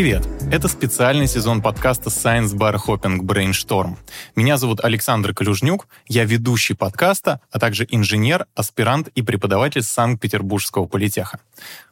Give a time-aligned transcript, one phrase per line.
[0.00, 0.26] Привет!
[0.50, 3.98] Это специальный сезон подкаста Science Bar Hopping Brainstorm.
[4.34, 11.40] Меня зовут Александр Калюжнюк, я ведущий подкаста, а также инженер, аспирант и преподаватель Санкт-Петербургского политеха.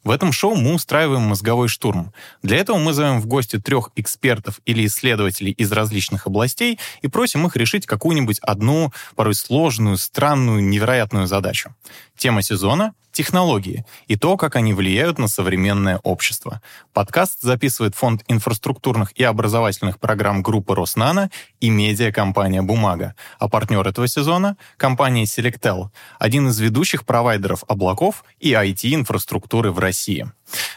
[0.04, 2.14] В этом шоу мы устраиваем мозговой штурм.
[2.42, 7.46] Для этого мы зовем в гости трех экспертов или исследователей из различных областей и просим
[7.46, 11.74] их решить какую-нибудь одну, порой сложную, странную, невероятную задачу.
[12.16, 16.62] Тема сезона— технологии и то, как они влияют на современное общество.
[16.92, 21.28] Подкаст записывает Фонд инфраструктурных и образовательных программ группы Роснана
[21.58, 23.16] и медиакомпания «Бумага».
[23.40, 25.88] А партнер этого сезона— компания Selectel,
[26.20, 30.30] один из ведущих провайдеров облаков и IT-инфраструктуры в России.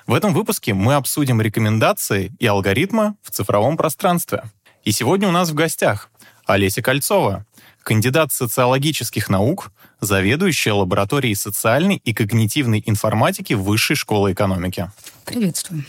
[0.07, 4.45] В этом выпуске мы обсудим рекомендации и алгоритмы в цифровом пространстве.
[4.83, 6.09] И сегодня у нас в гостях
[6.47, 7.45] Олеся Кольцова,
[7.83, 9.71] кандидат социологических наук,
[10.01, 14.91] заведующая лабораторией социальной и когнитивной информатики Высшей школы экономики.
[15.25, 15.85] Приветствую.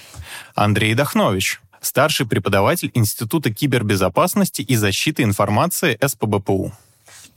[0.54, 6.72] Андрей Дахнович, старший преподаватель Института кибербезопасности и защиты информации СПБПУ.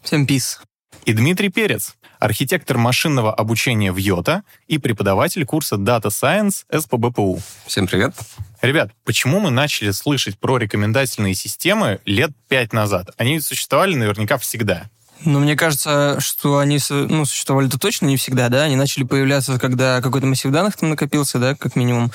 [0.03, 0.61] Всем пис.
[1.05, 7.41] И Дмитрий Перец, архитектор машинного обучения в Йота и преподаватель курса Data Science СПБПУ.
[7.65, 8.15] Всем привет.
[8.61, 13.11] Ребят, почему мы начали слышать про рекомендательные системы лет пять назад?
[13.17, 14.89] Они существовали наверняка всегда.
[15.23, 20.01] Ну, мне кажется, что они ну, существовали-то точно не всегда, да, они начали появляться, когда
[20.01, 22.11] какой-то массив данных там накопился, да, как минимум,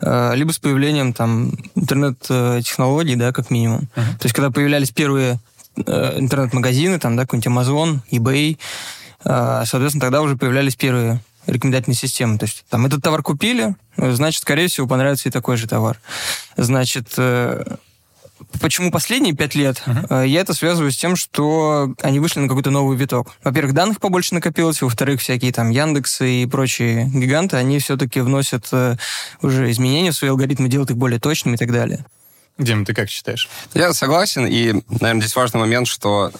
[0.00, 3.88] э, либо с появлением там интернет-технологий, да, как минимум.
[3.96, 4.18] Uh-huh.
[4.18, 5.40] То есть, когда появлялись первые
[5.84, 8.56] э, интернет-магазины, там, да, какой-нибудь Amazon, eBay,
[9.24, 12.38] э, соответственно, тогда уже появлялись первые рекомендательные системы.
[12.38, 16.00] То есть, там, этот товар купили, значит, скорее всего, понравится и такой же товар.
[16.56, 17.18] Значит,
[18.60, 19.82] Почему последние пять лет?
[19.86, 20.26] Uh-huh.
[20.26, 23.34] Я это связываю с тем, что они вышли на какой-то новый виток.
[23.42, 28.96] Во-первых, данных побольше накопилось, во-вторых, всякие там Яндексы и прочие гиганты, они все-таки вносят э,
[29.42, 32.04] уже изменения в свои алгоритмы, делают их более точными и так далее.
[32.58, 33.48] Дим, ты как считаешь?
[33.74, 36.30] Я согласен, и, наверное, здесь важный момент, что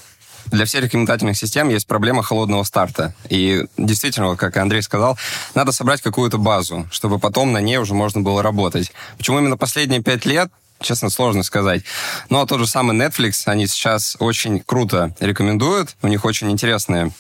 [0.47, 3.15] для всех рекомендательных систем есть проблема холодного старта.
[3.29, 5.19] И действительно, как Андрей сказал,
[5.55, 8.93] надо собрать какую-то базу, чтобы потом на ней уже можно было работать.
[9.17, 10.51] Почему именно последние пять лет?
[10.81, 11.83] Честно, сложно сказать.
[12.31, 15.97] Но тот же самый Netflix, они сейчас очень круто рекомендуют.
[16.03, 17.13] У них очень интересные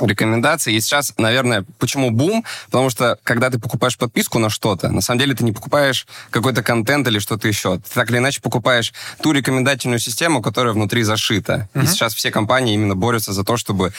[0.00, 0.74] рекомендации.
[0.74, 2.44] И сейчас, наверное, почему бум?
[2.66, 6.62] Потому что, когда ты покупаешь подписку на что-то, на самом деле ты не покупаешь какой-то
[6.62, 7.76] контент или что-то еще.
[7.76, 11.68] Ты так или иначе покупаешь ту рекомендательную систему, которая внутри зашита.
[11.74, 11.84] Uh-huh.
[11.84, 13.92] И сейчас все компании именно борются за то, чтобы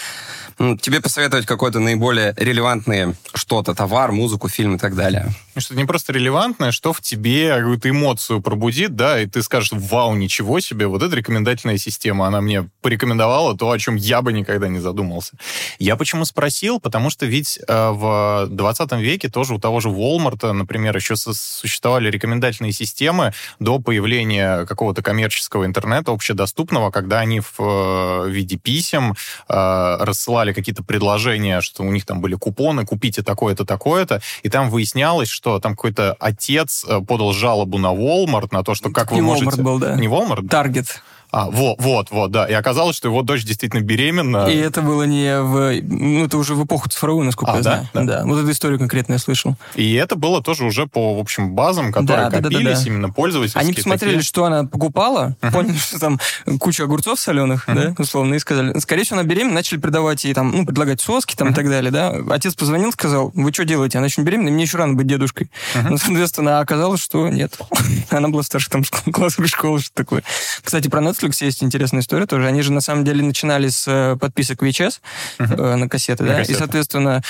[0.57, 5.33] ну, тебе посоветовать какое-то наиболее релевантное что-то, товар, музыку, фильм и так далее.
[5.57, 10.15] Что не просто релевантное, что в тебе какую-то эмоцию пробудит, да, и ты скажешь, вау,
[10.15, 14.67] ничего себе, вот эта рекомендательная система, она мне порекомендовала то, о чем я бы никогда
[14.67, 15.37] не задумался.
[15.79, 16.79] Я почему спросил?
[16.79, 22.09] Потому что ведь э, в 20 веке тоже у того же Walmart, например, еще существовали
[22.09, 29.15] рекомендательные системы до появления какого-то коммерческого интернета общедоступного, когда они в э, виде писем
[29.47, 34.49] э, рассылали давали какие-то предложения, что у них там были купоны, купите такое-то, такое-то, и
[34.49, 39.11] там выяснялось, что там какой-то отец э, подал жалобу на Walmart, на то, что как
[39.11, 39.49] не вы можете...
[39.49, 39.95] Walmart был, да.
[39.95, 40.47] Не Walmart?
[40.47, 40.87] Target.
[41.35, 42.45] А, вот, вот, вот, да.
[42.45, 44.45] И оказалось, что его дочь действительно беременна.
[44.45, 45.81] И это было не в...
[45.81, 47.89] Ну, это уже в эпоху цифровую, насколько а, я знаю.
[47.93, 48.21] Да, да.
[48.23, 49.57] Вот эту историю конкретно я слышал.
[49.75, 52.89] И это было тоже уже по, в общем, базам, которые да, копились, да, да, да,
[52.89, 53.59] именно пользовательские.
[53.59, 54.25] Они посмотрели, такие.
[54.25, 55.51] что она покупала, uh-huh.
[55.51, 56.21] поняли, что там
[56.57, 57.95] куча огурцов соленых, uh-huh.
[57.95, 61.35] да, условно, и сказали, скорее всего, она беременна, начали продавать ей там, ну, предлагать соски
[61.35, 61.51] там uh-huh.
[61.51, 62.15] и так далее, да.
[62.29, 63.97] Отец позвонил, сказал, вы что делаете?
[63.97, 65.51] Она еще не беременна, мне еще рано быть дедушкой.
[65.73, 65.89] Uh-huh.
[65.89, 67.59] Ну, соответственно, оказалось, что нет.
[68.09, 70.23] она была старше там классовой школы, что такое.
[70.63, 72.47] Кстати, про Netflix есть интересная история тоже.
[72.47, 74.99] Они же на самом деле начинали с э, подписок VHS
[75.39, 75.73] uh-huh.
[75.73, 76.53] э, на кассеты, на да, кассеты.
[76.53, 77.23] и, соответственно,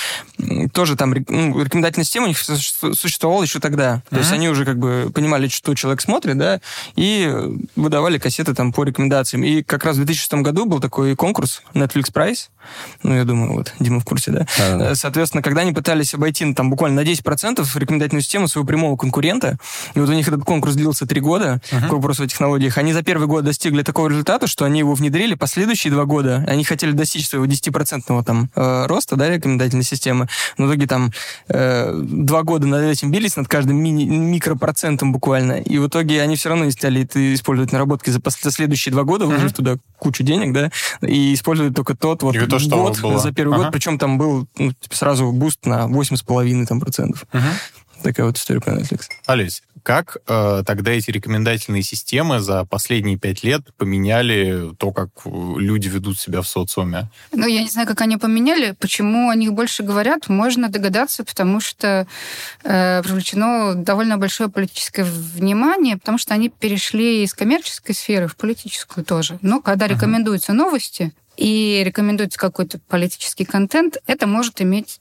[0.72, 4.02] тоже там ну, рекомендательная система у них существовала еще тогда.
[4.06, 4.10] Uh-huh.
[4.10, 6.60] То есть они уже как бы понимали, что человек смотрит, да,
[6.96, 7.32] и
[7.74, 9.44] выдавали кассеты там по рекомендациям.
[9.44, 12.48] И как раз в 2006 году был такой конкурс Netflix Prize,
[13.02, 14.46] ну, я думаю, вот, Дима в курсе, да?
[14.58, 14.94] А-а-а.
[14.94, 19.58] Соответственно, когда они пытались обойти ну, там буквально на 10% рекомендательную систему своего прямого конкурента,
[19.94, 21.88] и вот у них этот конкурс длился три года, uh-huh.
[21.88, 25.34] к вопросу о технологиях, они за первый год достигли такого результата, что они его внедрили,
[25.34, 30.28] последующие два года они хотели достичь своего 10% там э, роста, да, рекомендательной системы,
[30.58, 31.12] но в итоге там
[31.48, 36.36] э, два года над этим бились, над каждым мини- микропроцентом буквально, и в итоге они
[36.36, 39.54] все равно стали это использовать наработки за, за следующие два года, вложив uh-huh.
[39.54, 40.70] туда кучу денег, да,
[41.06, 43.18] и использовать только тот вот то, что год было.
[43.18, 43.64] за первый ага.
[43.64, 47.24] год, причем там был ну, типа, сразу boost на 8,5 там, процентов.
[47.32, 47.48] Ага.
[48.02, 49.08] Такая вот история про Netflix.
[49.26, 55.30] Олесь, как э, тогда эти рекомендательные системы за последние пять лет поменяли то, как э,
[55.58, 57.08] люди ведут себя в социуме?
[57.30, 58.72] Ну, я не знаю, как они поменяли.
[58.72, 62.08] Почему о них больше говорят, можно догадаться, потому что
[62.64, 69.04] э, привлечено довольно большое политическое внимание, потому что они перешли из коммерческой сферы в политическую
[69.04, 69.38] тоже.
[69.40, 69.94] Но когда uh-huh.
[69.94, 74.98] рекомендуются новости и рекомендуется какой-то политический контент, это может иметь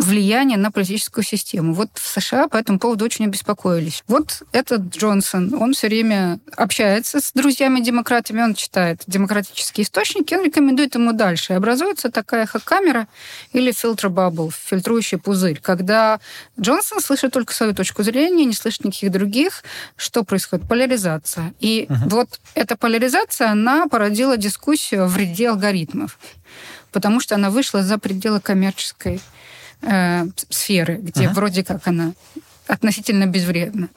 [0.00, 1.74] влияние на политическую систему.
[1.74, 4.02] Вот в США по этому поводу очень обеспокоились.
[4.08, 10.94] Вот этот Джонсон, он все время общается с друзьями-демократами, он читает демократические источники, он рекомендует
[10.94, 11.52] ему дальше.
[11.52, 13.06] И образуется такая камера
[13.52, 16.20] или фильтр бабл, фильтрующий пузырь, когда
[16.58, 19.62] Джонсон слышит только свою точку зрения, не слышит никаких других,
[19.96, 20.68] что происходит?
[20.68, 21.52] Поляризация.
[21.60, 22.08] И uh-huh.
[22.08, 26.18] вот эта поляризация, она породила дискуссию о вреде алгоритмов
[26.92, 29.20] потому что она вышла за пределы коммерческой
[29.82, 31.34] э, сферы, где uh-huh.
[31.34, 32.12] вроде как она
[32.66, 33.88] относительно безвредна.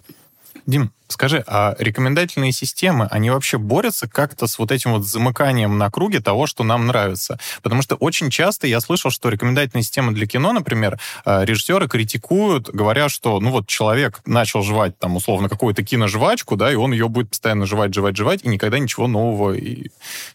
[0.65, 5.89] Дим, скажи, а рекомендательные системы, они вообще борются как-то с вот этим вот замыканием на
[5.91, 7.39] круге того, что нам нравится?
[7.61, 12.69] Потому что очень часто я слышал, что рекомендательные системы для кино, например, э, режиссеры критикуют,
[12.69, 17.09] говоря, что, ну вот человек начал жевать там условно какую-то киножвачку, да, и он ее
[17.09, 19.89] будет постоянно жевать, жевать, жевать, и никогда ничего нового и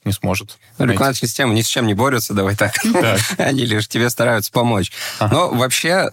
[0.04, 0.58] не сможет.
[0.78, 2.74] Ну, рекомендательные системы ни с чем не борются, давай так.
[3.38, 4.92] Они лишь тебе стараются помочь.
[5.20, 6.10] Но вообще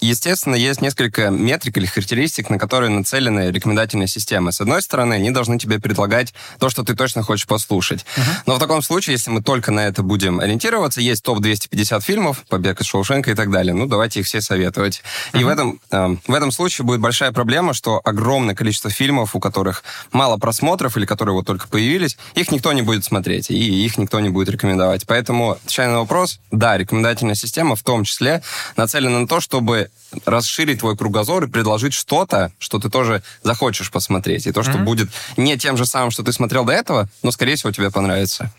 [0.00, 4.52] Естественно, есть несколько метрик или характеристик, на которые нацелены рекомендательные системы.
[4.52, 8.04] С одной стороны, они должны тебе предлагать то, что ты точно хочешь послушать.
[8.16, 8.22] Uh-huh.
[8.46, 12.80] Но в таком случае, если мы только на это будем ориентироваться, есть топ-250 фильмов, «Побег
[12.80, 13.72] из Шоушенка» и так далее.
[13.72, 15.02] Ну, давайте их все советовать.
[15.32, 15.40] Uh-huh.
[15.40, 19.40] И в этом, э, в этом случае будет большая проблема, что огромное количество фильмов, у
[19.40, 23.96] которых мало просмотров или которые вот только появились, их никто не будет смотреть, и их
[23.96, 25.06] никто не будет рекомендовать.
[25.06, 28.42] Поэтому, отвечая на вопрос, да, рекомендательная система в том числе
[28.76, 29.83] нацелена на то, чтобы
[30.24, 34.46] расширить твой кругозор и предложить что-то, что ты тоже захочешь посмотреть.
[34.46, 34.84] И то, что mm-hmm.
[34.84, 38.52] будет не тем же самым, что ты смотрел до этого, но, скорее всего, тебе понравится.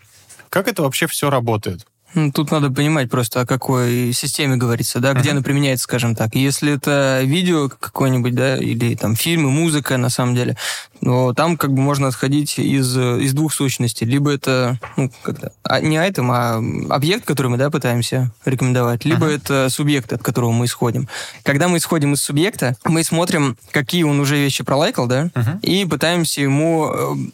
[0.50, 1.86] Как это вообще все работает?
[2.34, 5.32] Тут надо понимать просто, о какой системе говорится, да, где uh-huh.
[5.34, 6.34] она применяется, скажем так.
[6.34, 10.56] Если это видео какое-нибудь, да, или там фильмы, музыка, на самом деле,
[11.02, 14.06] но там как бы можно отходить из, из двух сущностей.
[14.08, 19.28] Либо это, ну, как-то, а, не айтем, а объект, который мы, да, пытаемся рекомендовать, либо
[19.28, 19.38] uh-huh.
[19.38, 21.08] это субъект, от которого мы исходим.
[21.44, 25.62] Когда мы исходим из субъекта, мы смотрим, какие он уже вещи пролайкал, да, uh-huh.
[25.62, 26.92] и пытаемся ему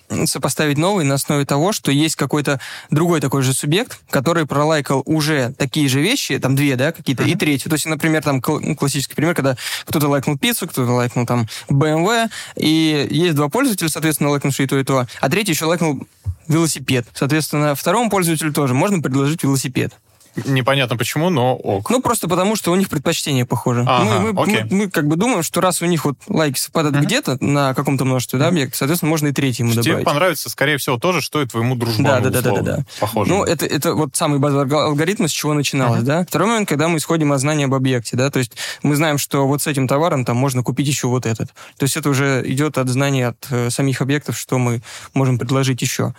[0.09, 2.59] э, сопоставить новые на основе того, что есть какой-то
[2.89, 7.31] другой такой же субъект, который пролайкал уже такие же вещи, там две, да, какие-то, uh-huh.
[7.31, 7.69] и третью.
[7.69, 9.55] То есть, например, там ну, классический пример, когда
[9.85, 14.29] кто-то лайкнул пиццу, кто-то лайкнул там BMW, и есть два пользователя, соответственно,
[14.67, 16.07] то, и то, а третий еще лайкнул
[16.47, 17.05] велосипед.
[17.13, 19.93] Соответственно, второму пользователю тоже можно предложить велосипед.
[20.35, 21.89] Непонятно почему, но ок.
[21.89, 23.81] Ну, просто потому, что у них предпочтения похожи.
[23.87, 26.97] Ага, мы, мы, мы, мы как бы думаем, что раз у них вот лайки совпадают
[26.97, 27.05] uh-huh.
[27.05, 29.97] где-то на каком-то множестве да, объектов, соответственно, можно и третий ему добавить.
[29.97, 32.85] Тебе понравится, скорее всего, тоже, что и твоему дружбану, да, да, да, да, да, да.
[32.99, 33.29] Похоже.
[33.29, 36.05] Ну, это, это вот самый базовый алгоритм, с чего начиналось, uh-huh.
[36.05, 36.25] да.
[36.25, 39.47] Второй момент, когда мы исходим от знания об объекте, да, то есть мы знаем, что
[39.47, 41.49] вот с этим товаром там можно купить еще вот этот.
[41.77, 44.81] То есть это уже идет от знания от э, самих объектов, что мы
[45.13, 46.13] можем предложить еще.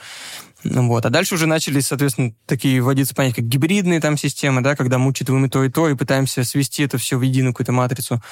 [0.64, 1.06] Вот.
[1.06, 5.09] А дальше уже начали, соответственно, такие вводиться понятия, как гибридные там системы, да, когда мы
[5.09, 8.23] учитываем и то, и то, и пытаемся свести это все в единую какую-то матрицу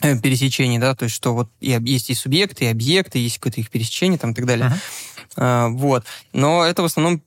[0.00, 3.60] э, пересечений, да, то есть что вот и, есть и субъекты, и объекты, есть какое-то
[3.60, 4.68] их пересечение там и так далее.
[4.68, 4.78] Uh-huh.
[5.36, 6.04] А, вот.
[6.32, 7.22] Но это в основном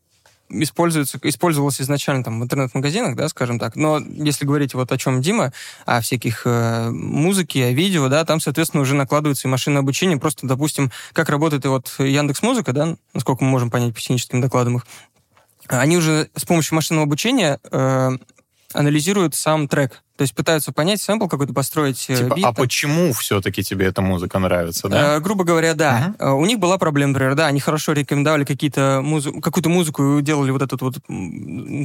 [0.50, 3.76] используется, использовалось изначально там в интернет-магазинах, да, скажем так.
[3.76, 5.54] Но если говорить вот о чем Дима,
[5.86, 10.18] о всяких э, музыке, о видео, да, там, соответственно, уже накладывается и машинное обучение.
[10.18, 14.42] Просто, допустим, как работает и вот Яндекс Музыка, да, насколько мы можем понять по техническим
[14.42, 14.86] докладам их,
[15.68, 18.12] они уже с помощью машинного обучения э,
[18.74, 20.04] анализируют сам трек.
[20.24, 22.46] То есть пытаются понять сэмпл какой-то, построить э, типа, бит.
[22.46, 25.18] А почему все-таки тебе эта музыка нравится, да?
[25.18, 26.16] Э, грубо говоря, да.
[26.18, 26.36] Uh-huh.
[26.36, 29.34] У них была проблема, например, да, они хорошо рекомендовали какие-то музы...
[29.42, 30.96] какую-то музыку и делали вот это вот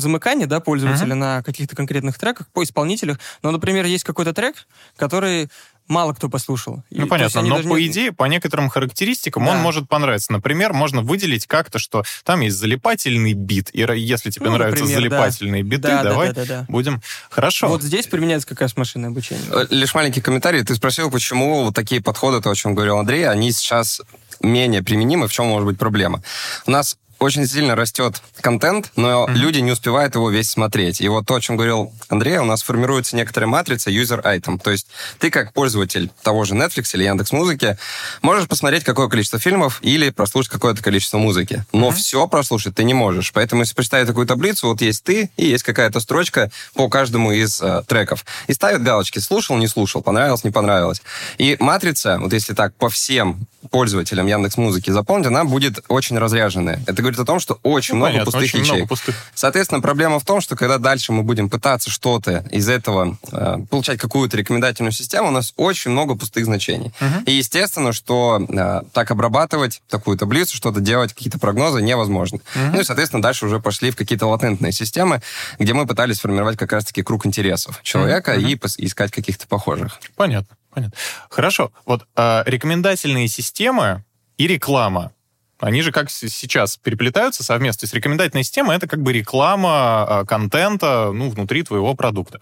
[0.01, 1.15] замыкание, да, пользователя uh-huh.
[1.15, 3.19] на каких-то конкретных треках, по исполнителях.
[3.43, 5.51] Но, например, есть какой-то трек, который
[5.89, 6.85] мало кто послушал.
[6.91, 7.71] Ну, и, понятно, но должны...
[7.71, 9.53] по идее, по некоторым характеристикам да.
[9.53, 10.33] он может понравиться.
[10.33, 15.01] Например, можно выделить как-то, что там есть залипательный бит, и если тебе ну, нравятся например,
[15.01, 15.69] залипательные да.
[15.69, 16.67] биты, да, давай да, да, да, да.
[16.69, 17.01] будем...
[17.31, 17.69] Хорошо.
[17.69, 19.45] Вот здесь применяется как раз машинное обучение.
[19.51, 20.63] Э, лишь маленький комментарий.
[20.63, 24.03] Ты спросил, почему вот такие подходы, то, о чем говорил Андрей, они сейчас
[24.43, 26.23] менее применимы, в чем может быть проблема.
[26.67, 29.35] У нас очень сильно растет контент, но mm-hmm.
[29.35, 31.01] люди не успевают его весь смотреть.
[31.01, 34.59] И вот то, о чем говорил Андрей, у нас формируется некоторая матрица user item.
[34.59, 34.87] То есть
[35.19, 37.77] ты как пользователь того же Netflix или Яндекс Музыки
[38.23, 41.65] можешь посмотреть какое количество фильмов или прослушать какое-то количество музыки.
[41.73, 41.95] Но mm-hmm.
[41.95, 43.33] все прослушать ты не можешь.
[43.33, 47.61] Поэтому если представить такую таблицу, вот есть ты и есть какая-то строчка по каждому из
[47.61, 48.25] э, треков.
[48.47, 51.03] И ставят галочки слушал, не слушал, понравилось, не понравилось.
[51.39, 56.81] И матрица, вот если так по всем пользователям Яндекс Музыки запомнить, она будет очень разряженная.
[56.87, 58.77] Это говорит о том, что очень ну, много понятно, пустых очень ячеек.
[58.77, 59.17] Много пустых.
[59.35, 63.99] Соответственно, проблема в том, что когда дальше мы будем пытаться что-то из этого э, получать
[63.99, 66.93] какую-то рекомендательную систему, у нас очень много пустых значений.
[67.01, 67.25] Угу.
[67.27, 72.39] И естественно, что э, так обрабатывать такую таблицу, что-то делать, какие-то прогнозы невозможно.
[72.55, 72.65] Угу.
[72.75, 75.23] Ну и, соответственно, дальше уже пошли в какие-то латентные системы,
[75.59, 78.47] где мы пытались формировать как раз-таки круг интересов человека угу.
[78.47, 79.99] и искать каких-то похожих.
[80.17, 80.57] Понятно.
[80.71, 80.97] Понятно.
[81.31, 81.73] Хорошо.
[81.87, 84.05] Вот э, рекомендательные системы
[84.37, 85.13] и реклама.
[85.61, 87.81] Они же как сейчас переплетаются совместно.
[87.81, 92.41] То есть рекомендательная система— это как бы реклама э, контента ну, внутри твоего продукта.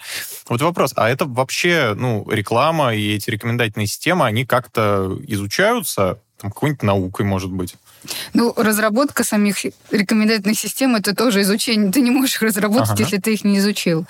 [0.49, 6.51] Вот вопрос, а это вообще ну, реклама и эти рекомендательные системы, они как-то изучаются там,
[6.51, 7.77] какой-нибудь наукой, может быть?
[8.35, 11.91] Ну, разработка самих рекомендательных систем это тоже изучение.
[11.91, 13.03] Ты не можешь их разработать, ага.
[13.03, 14.07] если ты их не изучил.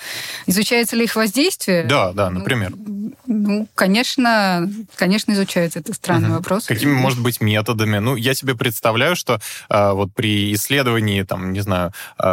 [0.47, 1.85] Изучается ли их воздействие?
[1.85, 2.73] Да, да, например.
[2.77, 5.79] Ну, ну конечно, конечно, изучается.
[5.79, 6.39] Это странный угу.
[6.39, 6.67] вопрос.
[6.67, 7.99] Какими, может быть, методами?
[7.99, 9.41] Ну, я себе представляю, что
[9.71, 12.27] э, вот при исследовании, там, не знаю, э,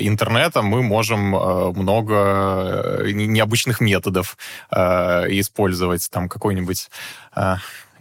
[0.00, 4.36] интернета мы можем э, много необычных методов
[4.70, 6.08] э, использовать.
[6.10, 6.88] Там какой-нибудь...
[7.34, 7.56] Э,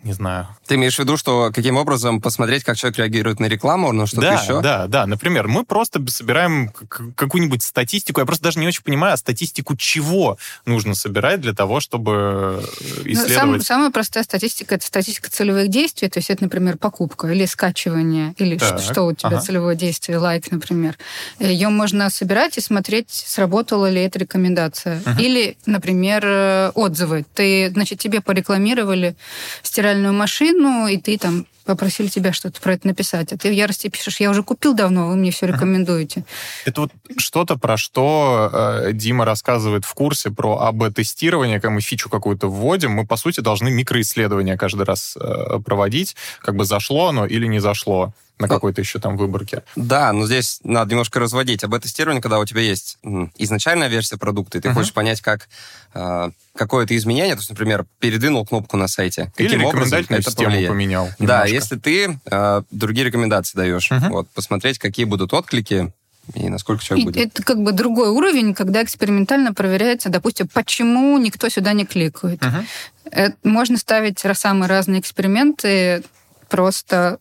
[0.05, 0.47] не знаю.
[0.67, 4.21] Ты имеешь в виду, что каким образом посмотреть, как человек реагирует на рекламу, на что-то
[4.21, 4.61] да, еще?
[4.61, 5.07] Да, да.
[5.07, 6.69] Например, мы просто собираем
[7.15, 8.19] какую-нибудь статистику.
[8.19, 13.01] Я просто даже не очень понимаю, а статистику чего нужно собирать для того, чтобы э,
[13.05, 13.45] исследовать...
[13.45, 16.07] Ну, сам, самая простая статистика— это статистика целевых действий.
[16.07, 19.41] То есть это, например, покупка или скачивание, или так, что, что у тебя ага.
[19.41, 20.97] целевое действие, лайк, например.
[21.39, 25.01] Ее можно собирать и смотреть, сработала ли эта рекомендация.
[25.03, 25.19] Ага.
[25.19, 27.25] Или, например, э, отзывы.
[27.33, 29.15] Ты, значит, тебе порекламировали
[29.63, 33.53] стиральную стиральную машину, и ты там попросили тебя что-то про это написать, а ты в
[33.53, 36.23] ярости пишешь, я уже купил давно, вы мне все рекомендуете.
[36.65, 42.09] Это вот что-то, про что э, Дима рассказывает в курсе про АБ-тестирование, когда мы фичу
[42.09, 47.25] какую-то вводим, мы, по сути, должны микроисследования каждый раз э, проводить, как бы зашло оно
[47.25, 49.63] или не зашло на какой-то еще там выборке.
[49.75, 51.63] Да, но здесь надо немножко разводить.
[51.63, 52.97] АБ-тестирование, когда у тебя есть
[53.37, 54.73] изначальная версия продукта, и ты uh-huh.
[54.73, 55.47] хочешь понять, как
[55.93, 59.31] э, какое-то изменение, то есть, например, передвинул кнопку на сайте.
[59.37, 60.67] Или каким образом это повлияет.
[60.69, 61.03] поменял.
[61.03, 61.25] Немножко.
[61.25, 64.09] Да, если ты э, другие рекомендации даешь, uh-huh.
[64.09, 65.93] вот, посмотреть, какие будут отклики,
[66.33, 67.27] и насколько человек и будет.
[67.27, 72.41] Это как бы другой уровень, когда экспериментально проверяется, допустим, почему никто сюда не кликает.
[72.41, 73.33] Uh-huh.
[73.43, 76.03] Можно ставить самые разные эксперименты,
[76.49, 77.19] просто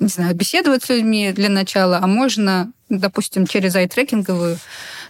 [0.00, 4.58] не знаю, беседовать с людьми для начала, а можно, допустим, через ай-трекинговую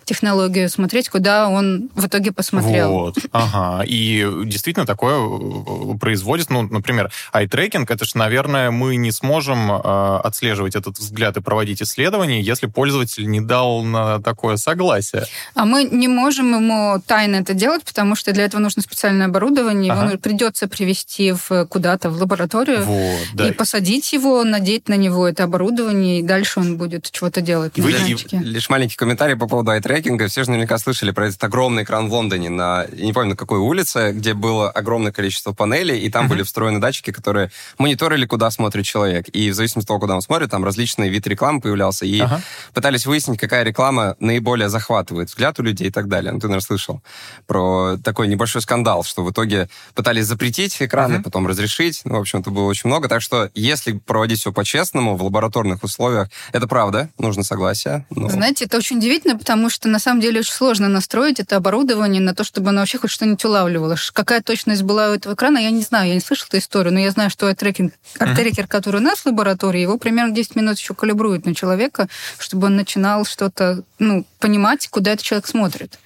[0.05, 2.91] технологию смотреть, куда он в итоге посмотрел.
[2.91, 3.85] Вот, ага.
[3.87, 6.53] И действительно такое э, производится.
[6.53, 11.83] Ну, например, ай-трекинг, это же, наверное, мы не сможем э, отслеживать этот взгляд и проводить
[11.83, 15.25] исследования, если пользователь не дал на такое согласие.
[15.55, 19.93] А мы не можем ему тайно это делать, потому что для этого нужно специальное оборудование,
[19.93, 20.07] ага.
[20.07, 23.49] его придется привести в, куда-то в лабораторию вот, да.
[23.49, 27.73] и посадить его, надеть на него это оборудование, и дальше он будет чего-то делать.
[27.77, 30.29] Вы, лишь маленький комментарий по поводу ай трекинга.
[30.29, 33.59] Все же наверняка слышали про этот огромный экран в Лондоне на, не помню, на какой
[33.59, 38.85] улице, где было огромное количество панелей, и там были встроены датчики, которые мониторили, куда смотрит
[38.85, 39.29] человек.
[39.31, 42.07] И в зависимости от того, куда он смотрит, там различный вид рекламы появлялся.
[42.07, 42.41] И uh-huh.
[42.73, 46.33] пытались выяснить, какая реклама наиболее захватывает взгляд у людей и так далее.
[46.33, 47.03] Ну, ты, наверное, слышал
[47.49, 51.23] про такой небольшой скандал, что в итоге пытались запретить экраны, uh-huh.
[51.25, 52.03] потом разрешить.
[52.05, 53.09] Ну, в общем, это было очень много.
[53.09, 58.07] Так что, если проводить все по-честному, в лабораторных условиях, это правда, нужно согласие.
[58.11, 58.29] Но...
[58.29, 62.35] Знаете, это очень удивительно, потому что на самом деле очень сложно настроить это оборудование на
[62.35, 63.97] то, чтобы оно вообще хоть что-нибудь улавливало.
[64.13, 67.01] Какая точность была у этого экрана, я не знаю, я не слышала эту историю, но
[67.01, 70.95] я знаю, что арт-трекер, арт который у нас в лаборатории, его примерно 10 минут еще
[70.95, 72.09] калибрует на человека,
[72.39, 75.99] чтобы он начинал что-то, ну, понимать, куда этот человек смотрит.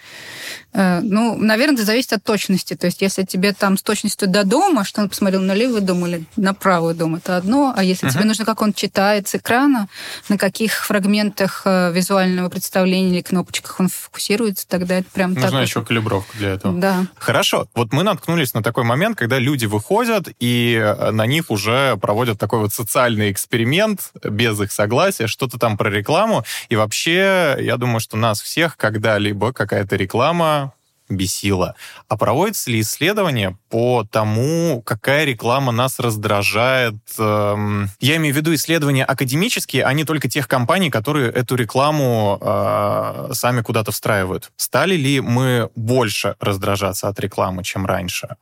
[0.74, 2.74] Э, ну, наверное, это зависит от точности.
[2.74, 6.04] То есть, если тебе там с точностью до дома, что он посмотрел на левый дом
[6.06, 7.72] или на правый дом, это одно.
[7.76, 8.12] А если uh-huh.
[8.12, 9.88] тебе нужно, как он читает с экрана,
[10.28, 15.62] на каких фрагментах э, визуального представления или кнопочках он фокусируется, тогда это прям Нужна так
[15.62, 16.78] еще калибровка для этого.
[16.78, 17.06] Да.
[17.16, 17.68] Хорошо.
[17.74, 22.38] Вот мы наткнулись на такой момент, когда люди выходят, и э, на них уже проводят
[22.38, 26.44] такой вот социальный эксперимент без их согласия, что-то там про рекламу.
[26.68, 30.63] И вообще, я думаю, что нас всех когда-либо какая-то реклама
[31.08, 31.74] бесило.
[32.08, 36.94] А проводится ли исследование по тому, какая реклама нас раздражает?
[37.18, 42.38] Эм, я имею в виду исследования академические, а не только тех компаний, которые эту рекламу
[42.40, 44.50] э, сами куда-то встраивают.
[44.56, 48.36] Стали ли мы больше раздражаться от рекламы, чем раньше?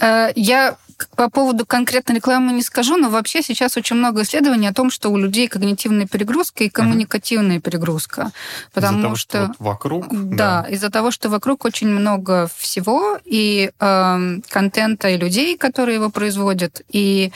[0.00, 0.76] Э, я
[1.16, 5.10] по поводу конкретной рекламы не скажу, но вообще сейчас очень много исследований о том, что
[5.10, 8.32] у людей когнитивная перегрузка и коммуникативная перегрузка.
[8.72, 10.06] Потому из-за того, что, что вот вокруг.
[10.10, 15.96] Да, да, из-за того, что вокруг очень много всего и э, контента, и людей, которые
[15.96, 16.82] его производят.
[16.90, 17.32] И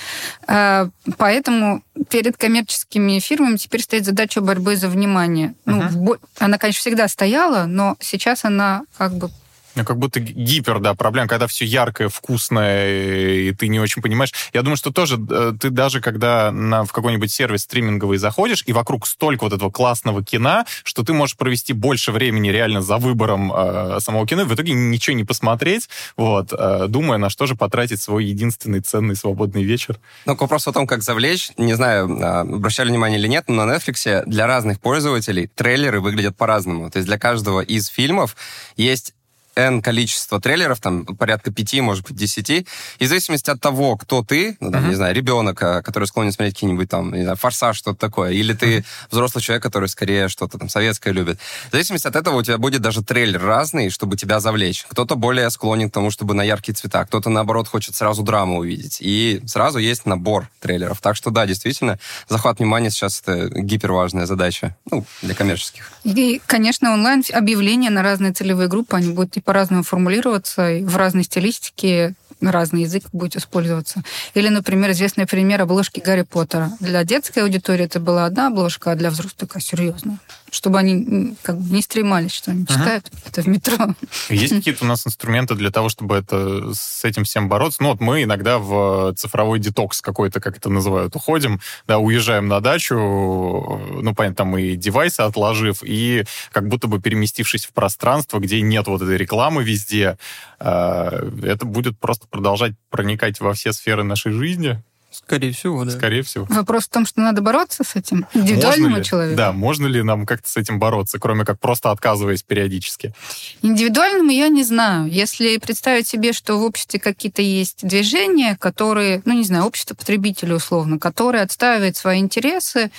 [0.48, 5.54] э, поэтому перед коммерческими фирмами теперь стоит задача борьбы за внимание.
[5.66, 5.88] Uh-huh.
[5.92, 9.30] Ну, она, конечно, всегда стояла, но сейчас она как бы
[9.74, 14.32] ну, как будто гипер, да, проблема, когда все яркое, вкусное, и ты не очень понимаешь.
[14.52, 18.72] Я думаю, что тоже э, ты даже, когда на, в какой-нибудь сервис стриминговый заходишь, и
[18.72, 23.52] вокруг столько вот этого классного кино, что ты можешь провести больше времени реально за выбором
[23.54, 27.54] э, самого кино, и в итоге ничего не посмотреть, вот, э, думая, на что же
[27.54, 29.98] потратить свой единственный ценный свободный вечер.
[30.26, 33.64] Ну, к вопросу о том, как завлечь, не знаю, а, обращали внимание или нет, но
[33.64, 36.90] на Netflix для разных пользователей трейлеры выглядят по-разному.
[36.90, 38.36] То есть для каждого из фильмов
[38.76, 39.14] есть
[39.54, 42.66] N количество трейлеров, там порядка пяти, может быть, десяти.
[42.98, 44.88] И в зависимости от того, кто ты, ну, там, uh-huh.
[44.88, 48.52] не знаю, ребенок, а, который склонен смотреть какие-нибудь там, не знаю, форсаж, что-то такое, или
[48.52, 48.84] ты uh-huh.
[49.10, 51.38] взрослый человек, который скорее что-то там советское любит.
[51.68, 54.84] В зависимости от этого у тебя будет даже трейлер разный, чтобы тебя завлечь.
[54.88, 58.98] Кто-то более склонен к тому, чтобы на яркие цвета, кто-то, наоборот, хочет сразу драму увидеть.
[59.00, 61.00] И сразу есть набор трейлеров.
[61.00, 65.90] Так что, да, действительно, захват внимания сейчас это гиперважная задача, ну, для коммерческих.
[66.04, 71.24] И, конечно, онлайн объявления на разные целевые группы, они будут по-разному формулироваться, и в разной
[71.24, 74.02] стилистике разный язык будет использоваться.
[74.34, 76.72] Или, например, известный пример обложки Гарри Поттера.
[76.80, 80.18] Для детской аудитории это была одна обложка, а для взрослых такая серьезная.
[80.52, 83.22] Чтобы они как бы не стремались, что они читают uh-huh.
[83.24, 83.94] это в метро.
[84.28, 87.82] Есть какие-то у нас инструменты для того, чтобы это, с этим всем бороться?
[87.82, 92.60] Ну вот мы иногда в цифровой детокс какой-то, как это называют, уходим, да, уезжаем на
[92.60, 98.60] дачу, ну, понятно, там и девайсы отложив, и как будто бы переместившись в пространство, где
[98.60, 100.18] нет вот этой рекламы везде,
[100.58, 104.82] а, это будет просто продолжать проникать во все сферы нашей жизни.
[105.12, 105.90] Скорее всего, да.
[105.90, 106.46] Скорее всего.
[106.48, 109.36] Вопрос в том, что надо бороться с этим индивидуальному человеку.
[109.36, 113.14] Да, можно ли нам как-то с этим бороться, кроме как просто отказываясь периодически?
[113.62, 115.10] Индивидуальному я не знаю.
[115.10, 120.54] Если представить себе, что в обществе какие-то есть движения, которые, ну, не знаю, общество потребителей
[120.54, 122.90] условно, которые отстаивают свои интересы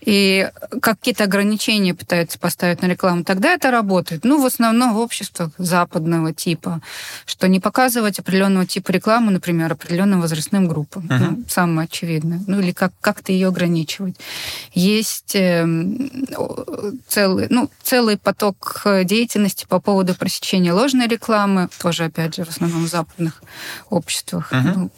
[0.00, 0.48] и
[0.80, 4.24] какие-то ограничения пытаются поставить на рекламу, тогда это работает.
[4.24, 6.80] Ну, в основном в обществах западного типа,
[7.26, 11.06] что не показывать определенного типа рекламы, например, определенным возрастным группам.
[11.06, 11.30] Uh-huh.
[11.30, 12.40] Ну, самое очевидное.
[12.46, 14.16] Ну или как, как-то ее ограничивать.
[14.72, 15.64] Есть э,
[17.06, 22.50] целый, ну, целый поток э, деятельности по поводу пресечения ложной рекламы, тоже, опять же, в
[22.50, 23.42] основном в западных
[23.88, 24.52] обществах.
[24.52, 24.72] Uh-huh.
[24.74, 24.90] Ну,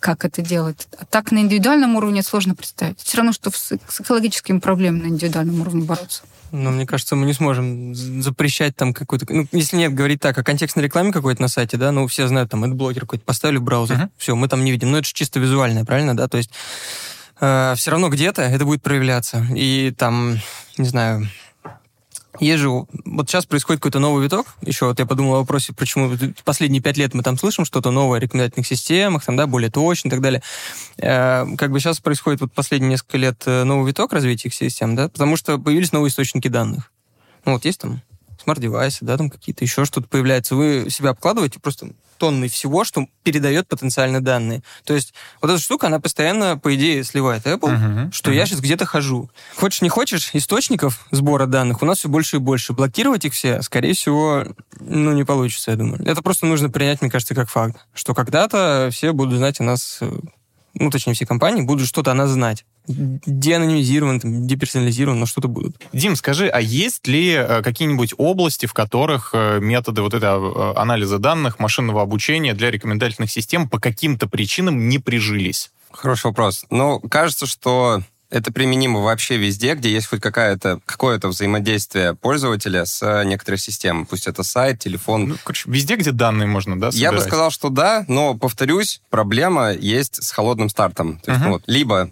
[0.00, 0.88] как это делать.
[0.98, 2.98] А так на индивидуальном уровне сложно представить.
[3.00, 6.22] Все равно, что с экологическими проблемами на индивидуальном уровне бороться.
[6.52, 9.26] Но мне кажется, мы не сможем запрещать там какой-то...
[9.28, 12.50] Ну, если нет, говорить так, о контекстной рекламе какой-то на сайте, да, ну, все знают,
[12.50, 14.10] там, это блогер какой-то поставили в браузер, uh-huh.
[14.18, 14.90] все, мы там не видим.
[14.90, 16.28] Но это же чисто визуальное, правильно, да?
[16.28, 16.50] То есть
[17.40, 19.46] э, все равно где-то это будет проявляться.
[19.54, 20.38] И там,
[20.76, 21.26] не знаю,
[22.40, 26.82] езжу, вот сейчас происходит какой-то новый виток, еще вот я подумал о вопросе, почему последние
[26.82, 30.10] пять лет мы там слышим что-то новое о рекомендательных системах, там, да, более точно и
[30.10, 30.42] так далее.
[30.98, 34.96] Э, как бы сейчас происходит вот последние несколько лет э, новый виток развития их систем,
[34.96, 36.90] да, потому что появились новые источники данных.
[37.44, 38.02] Ну, вот есть там
[38.42, 40.56] смарт-девайсы, да, там какие-то еще что-то появляется.
[40.56, 41.90] Вы себя обкладываете просто
[42.22, 44.62] тонны всего, что передает потенциальные данные.
[44.84, 48.36] То есть вот эта штука, она постоянно, по идее, сливает Apple, uh-huh, что uh-huh.
[48.36, 49.28] я сейчас где-то хожу.
[49.56, 52.74] Хочешь, не хочешь, источников сбора данных у нас все больше и больше.
[52.74, 54.44] Блокировать их все, скорее всего,
[54.78, 56.00] ну, не получится, я думаю.
[56.06, 59.98] Это просто нужно принять, мне кажется, как факт, что когда-то все будут знать о нас
[60.00, 60.08] э,
[60.74, 65.76] ну, точнее, все компании будут что-то о нас знать деанонимизирован, там, деперсонализирован, но что-то будут.
[65.92, 70.78] Дим, скажи, а есть ли э, какие-нибудь области, в которых э, методы вот этого э,
[70.78, 75.70] анализа данных, машинного обучения для рекомендательных систем по каким-то причинам не прижились?
[75.90, 76.64] Хороший вопрос.
[76.70, 83.24] Ну, кажется, что это применимо вообще везде, где есть хоть какая-то, какое-то взаимодействие пользователя с
[83.24, 84.06] некоторой системой.
[84.06, 85.28] Пусть это сайт, телефон.
[85.28, 87.12] Ну, короче, везде, где данные можно, да, собирать?
[87.12, 91.18] Я бы сказал, что да, но, повторюсь, проблема есть с холодным стартом.
[91.18, 91.50] То есть, uh-huh.
[91.50, 92.10] вот, либо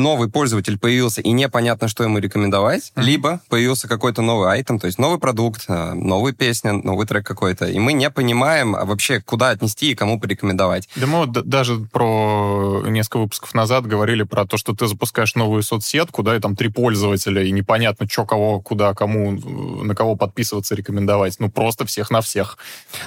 [0.00, 3.02] новый пользователь появился и непонятно, что ему рекомендовать, mm-hmm.
[3.02, 7.66] либо появился какой-то новый айтем, то есть новый продукт, э, новая песня, новый трек какой-то,
[7.66, 10.88] и мы не понимаем а вообще, куда отнести и кому порекомендовать.
[10.96, 15.62] Да мы вот даже про несколько выпусков назад говорили про то, что ты запускаешь новую
[15.62, 20.74] соцсетку, да, и там три пользователя, и непонятно, что, кого, куда, кому, на кого подписываться,
[20.74, 21.36] рекомендовать.
[21.38, 22.58] Ну, просто всех на всех.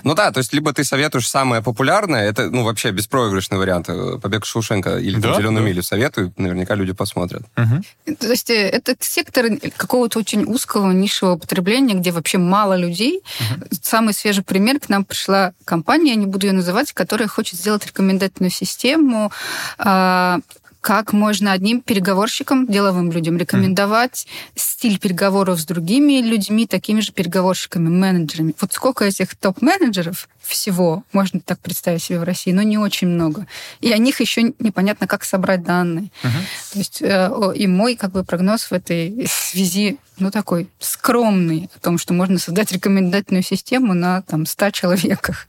[0.04, 3.90] Ну да, то есть либо ты советуешь самое популярное, это, ну, вообще беспроигрышный вариант.
[3.90, 5.70] Э, Побег Шушенко или да, Зеленую да.
[5.70, 7.44] милю советую, наверняка люди посмотрят.
[7.58, 8.16] Угу.
[8.16, 9.46] То есть э, это сектор
[9.78, 13.22] какого-то очень узкого нишевого потребления, где вообще мало людей.
[13.40, 13.68] Угу.
[13.82, 17.86] Самый свежий пример, к нам пришла компания, я не буду ее называть, которая хочет сделать
[17.86, 19.32] рекомендательную систему
[19.78, 20.40] а,
[20.84, 24.52] как можно одним переговорщикам, деловым людям рекомендовать mm.
[24.56, 28.54] стиль переговоров с другими людьми, такими же переговорщиками, менеджерами.
[28.60, 33.48] Вот сколько этих топ-менеджеров всего можно так представить себе в России, но не очень много.
[33.80, 36.12] И о них еще непонятно, как собрать данные.
[36.22, 36.74] Uh-huh.
[36.74, 41.80] То есть э, и мой как бы прогноз в этой связи ну, такой скромный, о
[41.80, 45.48] том, что можно создать рекомендательную систему на там 100 человеках.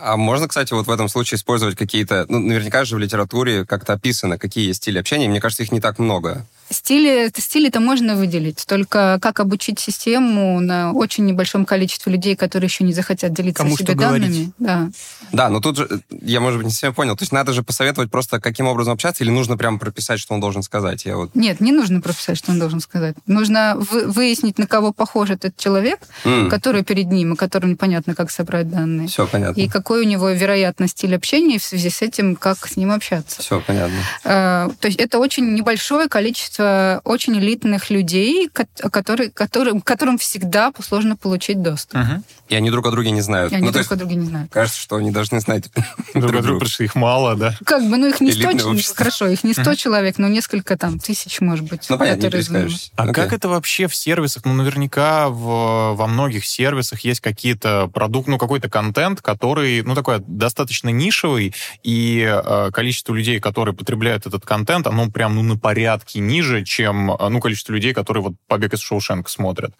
[0.00, 3.92] А можно, кстати, вот в этом случае использовать какие-то, ну, наверняка же в литературе как-то
[3.92, 6.46] описано, какие есть стили общения, мне кажется, их не так много.
[6.72, 12.66] Стили, стили это можно выделить, только как обучить систему на очень небольшом количестве людей, которые
[12.66, 14.26] еще не захотят делиться Кому себе данными.
[14.26, 14.50] Говорить.
[14.58, 14.90] Да.
[15.32, 18.10] да, но тут же, я, может быть, не совсем понял, то есть надо же посоветовать
[18.10, 21.04] просто, каким образом общаться, или нужно прямо прописать, что он должен сказать?
[21.04, 21.34] Я вот...
[21.34, 23.16] Нет, не нужно прописать, что он должен сказать.
[23.26, 26.48] Нужно выяснить, на кого похож этот человек, mm.
[26.48, 29.08] который перед ним, и которому непонятно, как собрать данные.
[29.08, 29.60] Все понятно.
[29.60, 33.42] И какой у него вероятный стиль общения в связи с этим, как с ним общаться.
[33.42, 33.96] Все понятно.
[34.24, 38.48] А, то есть это очень небольшое количество количество очень элитных людей,
[38.90, 42.00] которые, которым, которым всегда сложно получить доступ.
[42.00, 42.22] Угу.
[42.48, 43.50] И они друг о друге не знают.
[43.52, 44.52] И они ну, друг о друге не знают.
[44.52, 45.70] Кажется, что они должны знать
[46.14, 47.56] друг о друге, потому что их мало, да?
[47.64, 51.40] Как бы, ну их не 100, хорошо, их не 100 человек, но несколько там тысяч,
[51.40, 51.86] может быть.
[51.88, 54.44] Ну, понятно, не А как это вообще в сервисах?
[54.44, 60.18] Ну, наверняка в, во многих сервисах есть какие-то продукты, ну, какой-то контент, который, ну, такой
[60.18, 66.20] достаточно нишевый, и э, количество людей, которые потребляют этот контент, оно прям, ну, на порядке
[66.20, 69.74] ниже, ниже, чем э, ну, количество людей, которые вот «Побег из Шоушенка» смотрят.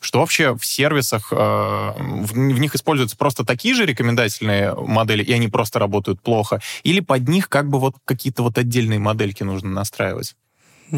[0.00, 5.48] Что вообще в сервисах, э, в, них используются просто такие же рекомендательные модели, и они
[5.48, 6.60] просто работают плохо?
[6.82, 10.34] Или под них как бы вот какие-то вот отдельные модельки нужно настраивать?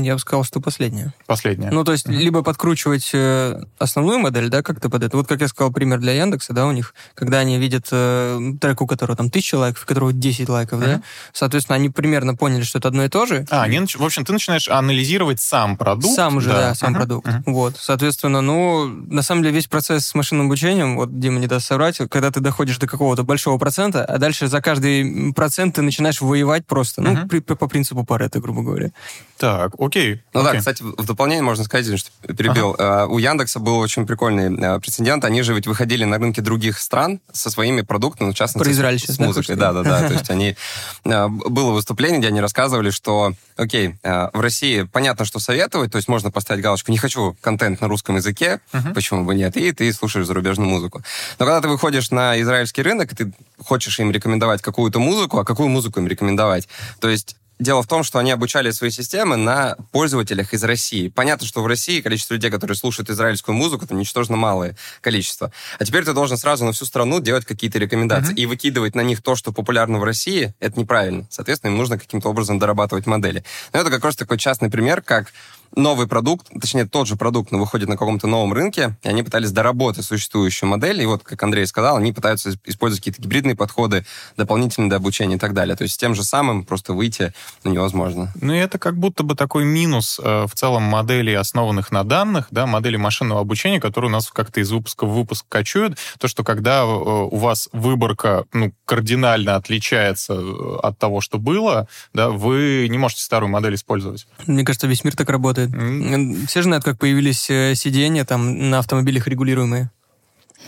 [0.02, 1.12] Я бы сказал, что последняя.
[1.26, 1.70] Последняя.
[1.70, 2.16] Ну, то есть, mm-hmm.
[2.16, 5.16] либо подкручивать э, основную модель, да, как-то под это.
[5.16, 8.80] Вот как я сказал, пример для Яндекса, да, у них, когда они видят э, трек,
[8.82, 10.96] у которого там тысяча лайков, у которого 10 лайков, mm-hmm.
[10.96, 11.02] да,
[11.32, 13.46] соответственно, они примерно поняли, что это одно и то же.
[13.50, 16.14] А, они, в общем, ты начинаешь анализировать сам продукт.
[16.14, 16.96] Сам уже, да, да сам mm-hmm.
[16.96, 17.28] продукт.
[17.28, 17.42] Mm-hmm.
[17.46, 21.66] Вот, соответственно, ну, на самом деле весь процесс с машинным обучением, вот Дима не даст
[21.66, 26.20] соврать, когда ты доходишь до какого-то большого процента, а дальше за каждый процент ты начинаешь
[26.20, 27.18] воевать просто, mm-hmm.
[27.22, 28.90] ну, при, по принципу Паретта, грубо говоря.
[29.36, 30.22] Так, окей.
[30.32, 30.52] Ну окей.
[30.52, 32.76] да, кстати, в дополнение можно сказать, что перебил.
[32.78, 33.06] Ага.
[33.06, 35.24] У Яндекса был очень прикольный э, прецедент.
[35.24, 39.00] Они же ведь выходили на рынки других стран со своими продуктами, в частности, Про Израиль
[39.00, 39.56] с, музыкой.
[39.56, 40.08] Да, да, да.
[40.08, 40.56] То есть они...
[41.04, 45.96] Э, было выступление, где они рассказывали, что, окей, э, в России понятно, что советовать, то
[45.96, 48.60] есть можно поставить галочку «не хочу контент на русском языке»,
[48.94, 51.02] почему бы нет, и ты слушаешь зарубежную музыку.
[51.38, 55.44] Но когда ты выходишь на израильский рынок, и ты хочешь им рекомендовать какую-то музыку, а
[55.44, 56.68] какую музыку им рекомендовать?
[57.00, 61.08] То есть Дело в том, что они обучали свои системы на пользователях из России.
[61.08, 65.52] Понятно, что в России количество людей, которые слушают израильскую музыку, это ничтожно малое количество.
[65.78, 68.34] А теперь ты должен сразу на всю страну делать какие-то рекомендации.
[68.34, 68.42] Uh-huh.
[68.42, 71.28] И выкидывать на них то, что популярно в России, это неправильно.
[71.30, 73.44] Соответственно, им нужно каким-то образом дорабатывать модели.
[73.72, 75.32] Но это как раз такой частный пример, как
[75.76, 79.50] новый продукт, точнее, тот же продукт, но выходит на каком-то новом рынке, и они пытались
[79.52, 84.04] доработать существующую модель, и вот, как Андрей сказал, они пытаются использовать какие-то гибридные подходы,
[84.36, 85.76] дополнительные до обучения и так далее.
[85.76, 87.32] То есть тем же самым просто выйти
[87.64, 88.32] ну, невозможно.
[88.40, 92.48] Ну, и это как будто бы такой минус э, в целом моделей, основанных на данных,
[92.50, 96.44] да, модели машинного обучения, которые у нас как-то из выпуска в выпуск качуют, то, что
[96.44, 102.86] когда э, у вас выборка, ну, кардинально отличается э, от того, что было, да, вы
[102.88, 104.26] не можете старую модель использовать.
[104.46, 106.48] Мне кажется, весь мир так работает работает.
[106.48, 109.90] Все же знают, как появились э, сиденья там на автомобилях регулируемые.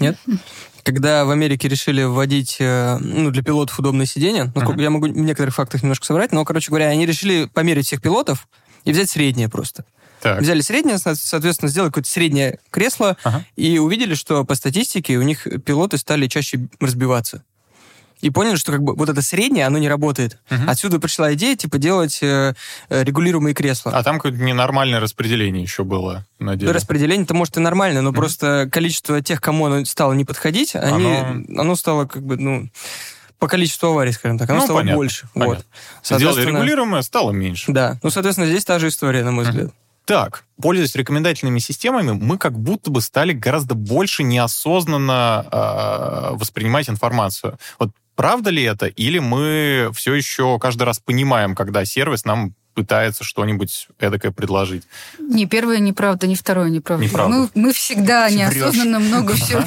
[0.00, 0.16] Нет?
[0.82, 4.80] Когда в Америке решили вводить э, ну, для пилотов удобные сиденья, ну, uh-huh.
[4.80, 8.46] я могу в некоторых фактах немножко соврать, но, короче говоря, они решили померить всех пилотов
[8.84, 9.84] и взять среднее просто.
[10.20, 10.40] Так.
[10.40, 13.44] Взяли среднее, соответственно, сделали какое-то среднее кресло ага.
[13.56, 17.42] и увидели, что по статистике у них пилоты стали чаще разбиваться
[18.20, 20.38] и поняли, что как бы вот это среднее, оно не работает.
[20.50, 20.62] Угу.
[20.68, 22.54] Отсюда пришла идея, типа, делать э,
[22.88, 23.92] э, регулируемые кресла.
[23.92, 26.72] А там какое-то ненормальное распределение еще было на деле.
[26.72, 28.16] Распределение-то, может, и нормальное, но угу.
[28.16, 31.60] просто количество тех, кому оно стало не подходить, они, оно...
[31.60, 32.68] оно стало как бы, ну
[33.38, 35.28] по количеству аварий, скажем так, оно Ну, стало понятно, больше.
[35.34, 35.56] понятно.
[35.56, 35.66] Вот.
[36.02, 37.70] Сделали Соответственно, регулируемое, стало меньше.
[37.70, 37.98] Да.
[38.02, 39.72] Ну, соответственно, здесь та же история, на мой взгляд.
[40.06, 47.58] Так, пользуясь рекомендательными системами, мы как будто бы стали гораздо больше неосознанно э, воспринимать информацию.
[47.80, 53.24] Вот правда ли это, или мы все еще каждый раз понимаем, когда сервис нам пытается
[53.24, 54.84] что-нибудь эдакое предложить?
[55.18, 57.04] Ни первое неправда, ни второе неправда.
[57.04, 57.36] Неправда.
[57.36, 59.64] Мы, мы всегда Ты неосознанно много всего,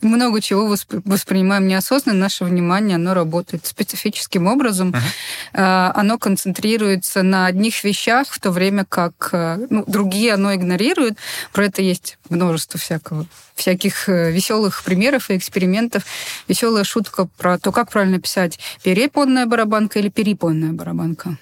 [0.00, 2.20] много чего восп- воспринимаем неосознанно.
[2.20, 4.94] Наше внимание, оно работает специфическим образом.
[5.52, 11.18] А, Оно концентрируется на одних вещах, в то время как э, ну, другие оно игнорирует.
[11.52, 16.04] Про это есть множество всякого всяких э, веселых примеров и экспериментов.
[16.46, 21.36] Веселая шутка про то, как правильно писать перепонная барабанка или перепонная барабанка.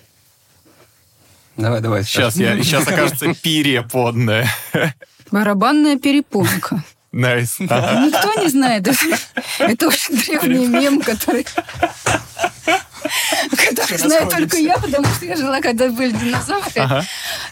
[1.56, 2.04] Давай, давай.
[2.04, 4.48] Сейчас, я, сейчас окажется перепонка.
[5.30, 6.84] Барабанная перепонка.
[7.16, 7.56] Nice.
[7.60, 8.06] Ага.
[8.06, 8.86] Никто не знает.
[9.58, 11.46] Это, очень древний мем, который...
[13.50, 16.72] который знаю только я, потому что я жила, когда были динозавры.
[16.76, 17.04] Ага.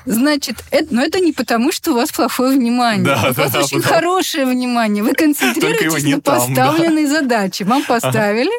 [0.04, 3.06] Значит, это, но это не потому, что у вас плохое внимание.
[3.06, 5.02] Да, у вас да, очень потому- хорошее внимание.
[5.02, 7.64] Вы концентрируетесь на там, поставленной задаче.
[7.64, 8.52] Вам поставили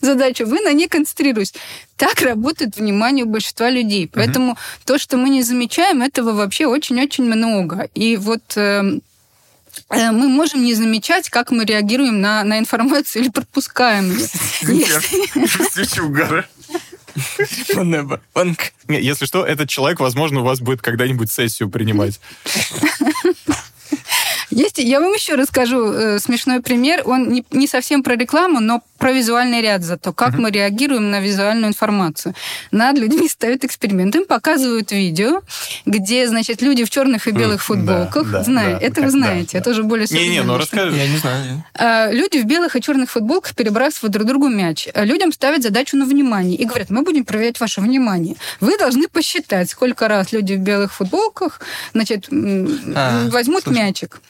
[0.00, 1.54] задачу, вы на ней концентрируетесь.
[1.96, 4.10] Так работает внимание у большинства людей.
[4.12, 7.88] Поэтому то, что мы не замечаем, этого вообще очень-очень много.
[7.94, 9.00] И вот эм, э,
[9.90, 14.10] мы можем не замечать, как мы реагируем на, на информацию или пропускаем
[14.62, 15.00] ее.
[18.88, 22.20] Если что, этот человек, возможно, у вас будет когда-нибудь сессию принимать.
[24.50, 27.02] Есть, я вам еще расскажу э, смешной пример.
[27.04, 30.12] Он не, не совсем про рекламу, но про визуальный ряд зато.
[30.12, 32.34] Как мы реагируем на визуальную информацию.
[32.72, 34.14] Над людьми ставят эксперимент.
[34.16, 35.42] Им показывают видео,
[35.86, 38.30] где, значит, люди в черных и белых М, футболках.
[38.30, 39.50] да, Знаю, да, это вы знаете.
[39.52, 39.58] да.
[39.58, 40.58] Это уже более Не-не, ну современно.
[40.58, 40.96] расскажи.
[40.96, 41.64] Я не знаю.
[41.74, 44.88] А, Люди в белых и черных футболках перебрасывают друг другу мяч.
[44.94, 48.34] А Людям ставят задачу на внимание и говорят, мы будем проверять ваше внимание.
[48.60, 51.60] Вы должны посчитать, сколько раз люди в белых футболках
[51.92, 53.78] значит, А, возьмут слушай.
[53.78, 54.20] мячик.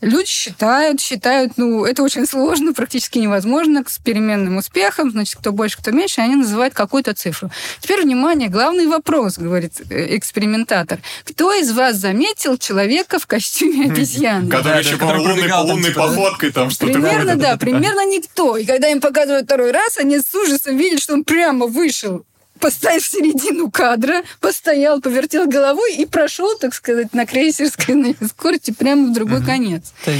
[0.00, 5.78] Люди считают, считают, ну, это очень сложно, практически невозможно, с переменным успехом, значит, кто больше,
[5.78, 7.50] кто меньше, они называют какую-то цифру.
[7.80, 11.00] Теперь, внимание, главный вопрос, говорит э, экспериментатор.
[11.24, 14.48] Кто из вас заметил человека в костюме обезьяны?
[14.48, 18.56] Который еще по лунной, походкой там что-то Примерно, да, примерно никто.
[18.56, 22.24] И когда им показывают второй раз, они с ужасом видят, что он прямо вышел
[22.58, 28.70] поставил в середину кадра, постоял, повертел головой и прошел, так сказать, на крейсерской на скорости
[28.72, 29.92] прямо в другой конец.
[30.04, 30.16] Это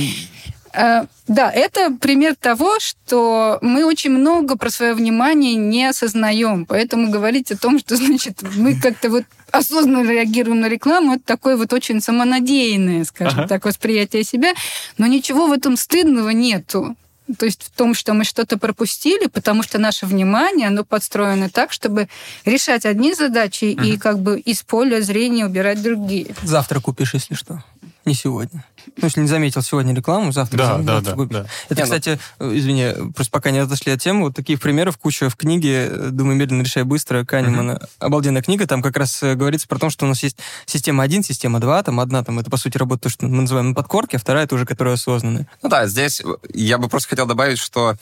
[0.75, 6.67] А, Да, это пример того, что мы очень много про свое внимание не осознаем.
[6.67, 11.57] Поэтому говорить о том, что, значит, мы как-то вот осознанно реагируем на рекламу, это такое
[11.57, 13.49] вот очень самонадеянное, скажем Ага.
[13.49, 14.53] так, восприятие себя.
[14.99, 16.97] Но ничего в этом стыдного нету.
[17.37, 21.73] То есть в том, что мы что-то пропустили, потому что наше внимание, оно подстроено так,
[21.73, 22.09] чтобы
[22.45, 26.35] решать одни задачи и как бы из поля зрения убирать другие.
[26.43, 27.63] Завтра купишь, если что.
[28.05, 28.65] Не сегодня.
[28.97, 31.37] Ну, если не заметил сегодня рекламу, завтра, Да, завтра да, да, купишь.
[31.37, 31.47] да.
[31.69, 34.99] Это, Не, ну- кстати, э, извини, просто пока не отошли от темы, вот таких примеров
[34.99, 37.81] куча в книге э, «Думай медленно, решай быстро» Канемана.
[37.99, 41.23] Обалденная книга, там как раз э, говорится про то, что у нас есть система 1,
[41.23, 44.17] система 2, там одна, там это, по сути, работа, то, что мы называем на подкорке,
[44.17, 45.47] а вторая, это уже, которая осознанная.
[45.63, 46.23] Ну да, здесь
[46.53, 47.97] я бы просто хотел добавить, что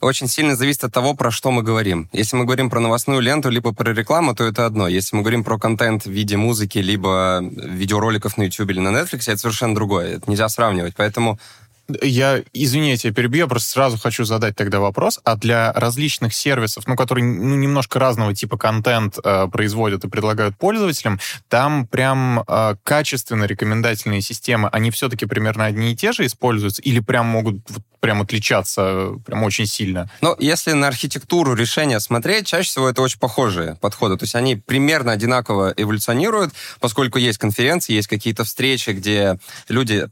[0.00, 2.08] очень сильно зависит от того, про что мы говорим.
[2.12, 4.88] Если мы говорим про новостную ленту, либо про рекламу, то это одно.
[4.88, 9.30] Если мы говорим про контент в виде музыки, либо видеороликов на YouTube или на Netflix,
[9.30, 10.16] это совершенно другое.
[10.16, 10.94] Это нельзя сравнивать.
[10.96, 11.38] Поэтому
[12.02, 15.20] Я, извините, я перебью, я просто сразу хочу задать тогда вопрос.
[15.24, 20.56] А для различных сервисов, ну, которые ну, немножко разного типа контент э, производят и предлагают
[20.58, 26.82] пользователям, там прям э, качественно рекомендательные системы, они все-таки примерно одни и те же используются
[26.82, 30.10] или прям могут вот, прям отличаться э, прям очень сильно?
[30.20, 34.18] Но если на архитектуру решения смотреть, чаще всего это очень похожие подходы.
[34.18, 40.08] То есть они примерно одинаково эволюционируют, поскольку есть конференции, есть какие-то встречи, где люди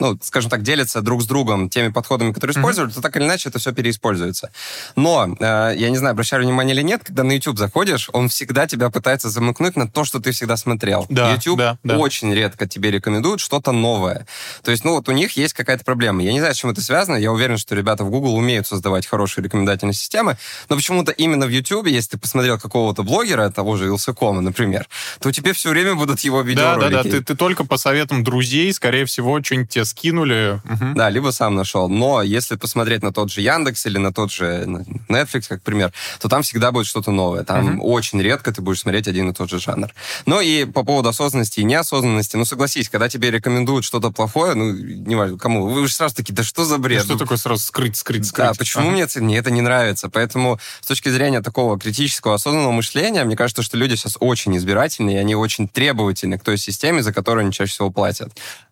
[0.00, 3.50] ну, скажем так, делятся друг с другом теми подходами, которые использовали, то так или иначе
[3.50, 4.50] это все переиспользуется.
[4.96, 8.66] Но, э, я не знаю, обращали внимание или нет, когда на YouTube заходишь, он всегда
[8.66, 11.06] тебя пытается замыкнуть на то, что ты всегда смотрел.
[11.08, 11.98] Да, YouTube да, да.
[11.98, 14.26] очень редко тебе рекомендует что-то новое.
[14.62, 16.22] То есть, ну, вот у них есть какая-то проблема.
[16.22, 17.16] Я не знаю, с чем это связано.
[17.16, 20.36] Я уверен, что ребята в Google умеют создавать хорошие рекомендательные системы,
[20.68, 24.88] но почему-то именно в YouTube, если ты посмотрел какого-то блогера, того же Илсакома, например,
[25.20, 26.92] то тебе все время будут его Да, видеоролики.
[26.92, 27.10] да, да.
[27.10, 30.60] Ты, ты только по советам друзей, скорее всего, что-нибудь тебе скинули.
[30.64, 30.94] Мгм.
[30.94, 31.88] Да, либо сам нашел.
[31.88, 34.64] Но если посмотреть на тот же Яндекс или на тот же
[35.08, 37.44] Netflix, как пример, то там всегда будет что-то новое.
[37.44, 37.80] Там Мгм.
[37.82, 39.92] очень редко ты будешь смотреть один и тот же жанр.
[40.26, 44.72] Ну и по поводу осознанности и неосознанности, ну согласись, когда тебе рекомендуют что-то плохое, ну,
[44.72, 47.04] неважно, кому, вы же сразу такие, да что за Ну, бред?
[47.04, 48.46] Что Ну, такое сразу скрыть, скрыть, скрыть?
[48.48, 48.92] Да, почему Ага.
[48.92, 50.08] мне, это- мне это не нравится?
[50.08, 55.10] Поэтому с точки зрения такого критического, осознанного мышления, мне кажется, что люди сейчас очень избирательны,
[55.14, 58.30] и они очень требовательны к той системе, за которую они чаще всего платят.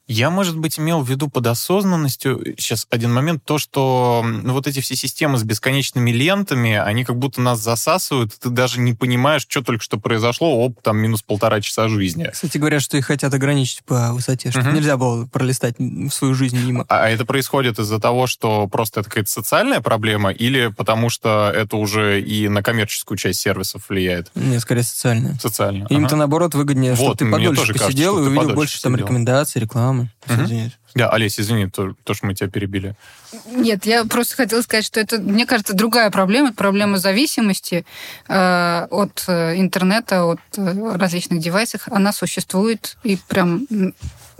[0.09, 4.67] Я, может быть, имел в виду под осознанностью сейчас один момент, то, что ну, вот
[4.67, 9.43] эти все системы с бесконечными лентами, они как будто нас засасывают, ты даже не понимаешь,
[9.47, 12.31] что только что произошло, оп, там минус полтора часа жизни.
[12.33, 14.77] Кстати, говорят, что их хотят ограничить по высоте, чтобы Мгм.
[14.77, 16.87] нельзя было пролистать в свою жизнь мимо.
[16.89, 21.77] А это происходит из-за того, что просто это какая-то социальная проблема, или потому что это
[21.77, 24.31] уже и на коммерческую часть сервисов влияет?
[24.35, 25.37] Нет, скорее социальное.
[25.39, 25.85] Социально.
[25.91, 26.17] Им-то, Ага.
[26.17, 28.93] наоборот, выгоднее, чтобы Вот, ты мне подольше кажется, посидел что и ты увидел больше там
[28.93, 29.07] посидел.
[29.07, 29.98] рекомендаций, рекламы.
[30.27, 30.79] Извиняюсь.
[30.95, 32.95] Да, Олесь, извини, то, то, что мы тебя перебили.
[33.47, 36.49] Нет, я просто хотела сказать, что это, мне кажется, другая проблема.
[36.49, 37.85] Это проблема зависимости
[38.29, 41.83] э, от э, интернета, от э, различных девайсов.
[41.87, 43.67] Она существует, и прям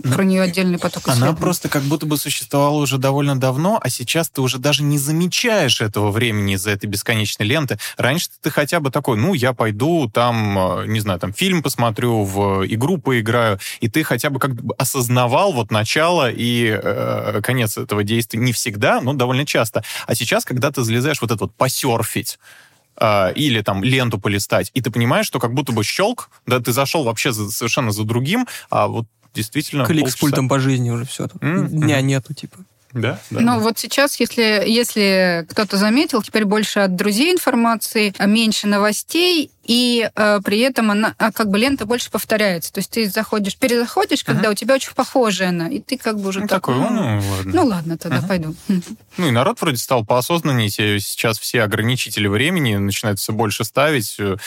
[0.03, 4.29] про нее отдельный поток Она просто как будто бы существовала уже довольно давно, а сейчас
[4.29, 7.77] ты уже даже не замечаешь этого времени из-за этой бесконечной ленты.
[7.97, 12.23] Раньше ты хотя бы такой, ну, я пойду там, э, не знаю, там фильм посмотрю,
[12.23, 17.77] в игру поиграю, и ты хотя бы как бы осознавал вот начало и э, конец
[17.77, 18.39] этого действия.
[18.39, 19.83] Не всегда, но довольно часто.
[20.07, 22.39] А сейчас, когда ты залезаешь вот это вот посерфить,
[22.95, 26.71] э, или там ленту полистать, и ты понимаешь, что как будто бы щелк, да, ты
[26.71, 29.85] зашел вообще за- совершенно за другим, а вот действительно...
[29.85, 31.27] Клик с полчаса- пультом по жизни уже все.
[31.41, 32.57] М, Дня нету, типа.
[32.93, 33.39] Да, да.
[33.39, 40.09] Ну вот сейчас, если, если кто-то заметил, теперь больше от друзей информации, меньше новостей, и
[40.15, 42.73] э, при этом она, а, как бы лента больше повторяется.
[42.73, 46.29] То есть ты заходишь, перезаходишь, когда у тебя очень похожая она, и ты как бы
[46.29, 47.51] уже Ну, такой, такой, ну, ну, ладно.
[47.53, 48.27] ну ладно, тогда Ага.
[48.27, 48.55] пойду.
[49.17, 54.37] Ну и народ вроде стал поосознаннее, сейчас все ограничители времени начинают все больше ставить, э,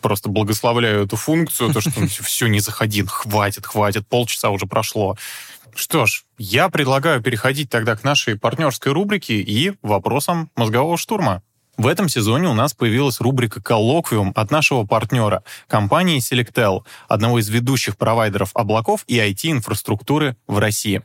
[0.00, 5.16] просто благословляю эту функцию, то, что все, не заходи, хватит, хватит, полчаса уже прошло.
[5.74, 11.42] Что ж, я предлагаю переходить тогда к нашей партнерской рубрике и вопросам мозгового штурма.
[11.78, 17.48] В этом сезоне у нас появилась рубрика «Коллоквиум» от нашего партнера, компании Selectel, одного из
[17.48, 21.00] ведущих провайдеров облаков и IT-инфраструктуры в России.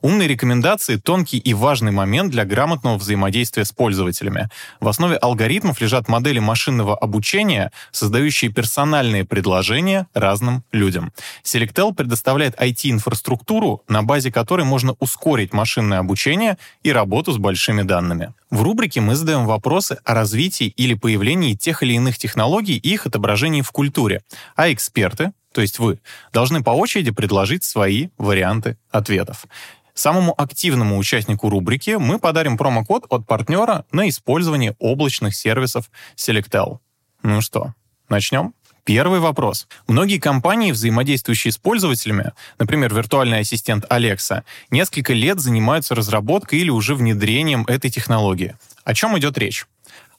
[0.00, 4.48] Умные рекомендации— тонкий и важный момент для грамотного взаимодействия с пользователями.
[4.80, 11.12] В основе алгоритмов лежат модели машинного обучения, создающие персональные предложения разным людям.
[11.44, 18.34] Selectel предоставляет IT-инфраструктуру, на базе которой можно ускорить машинное обучение и работу с большими данными.
[18.50, 23.04] В рубрике мы задаем вопросы о развитии или появлении тех или иных технологий и их
[23.06, 24.22] отображении в культуре,
[24.56, 26.00] а эксперты, то есть вы,
[26.32, 29.44] должны по очереди предложить свои варианты ответов.
[29.92, 36.78] Самому активному участнику рубрики мы подарим промокод от партнера на использование облачных сервисов Selectel.
[37.22, 37.74] Ну что,
[38.08, 38.54] начнем?
[38.84, 39.68] Первый вопрос.
[39.86, 46.94] Многие компании, взаимодействующие с пользователями, например, виртуальный ассистент Alexa, несколько лет занимаются разработкой или уже
[46.94, 48.56] внедрением этой технологии.
[48.84, 49.66] О чем идет речь?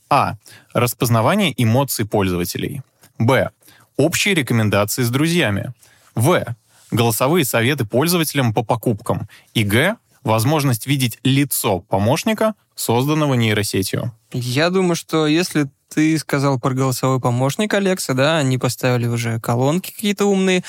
[0.10, 0.36] А.
[0.74, 2.82] Распознавание эмоций пользователей.
[3.18, 3.52] Б.
[3.98, 5.74] Общие рекомендации с друзьями.
[6.16, 6.44] В.
[6.92, 9.28] Голосовые советы пользователям по покупкам.
[9.54, 9.98] И Г.
[10.24, 14.14] Возможность видеть лицо помощника, созданного нейросетью.
[14.34, 19.92] Я думаю, что если ты сказал про голосовой помощник Алекса, да, они поставили уже колонки
[19.92, 20.64] какие-то умные,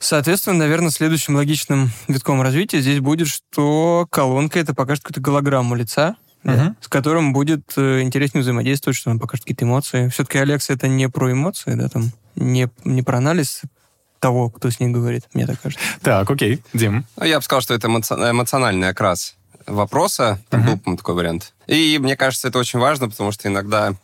[0.00, 6.16] Соответственно, наверное, следующим логичным витком развития здесь будет, что колонка это покажет какую-то голограмму лица,
[6.44, 10.08] да, с которым будет э, интереснее взаимодействовать, что он покажет какие-то эмоции.
[10.08, 13.62] Все-таки Алекса это не про эмоции, да, там, не, не про анализ
[14.20, 15.84] того, кто с ней говорит, мне так кажется.
[16.02, 17.04] Так, окей, Дим.
[17.16, 20.40] Ну, я бы сказал, что это эмоци- эмоциональный окрас вопроса.
[20.50, 20.66] Мгм.
[20.66, 21.52] Был, по-моему, такой вариант.
[21.66, 23.94] И мне кажется, это очень важно, потому что иногда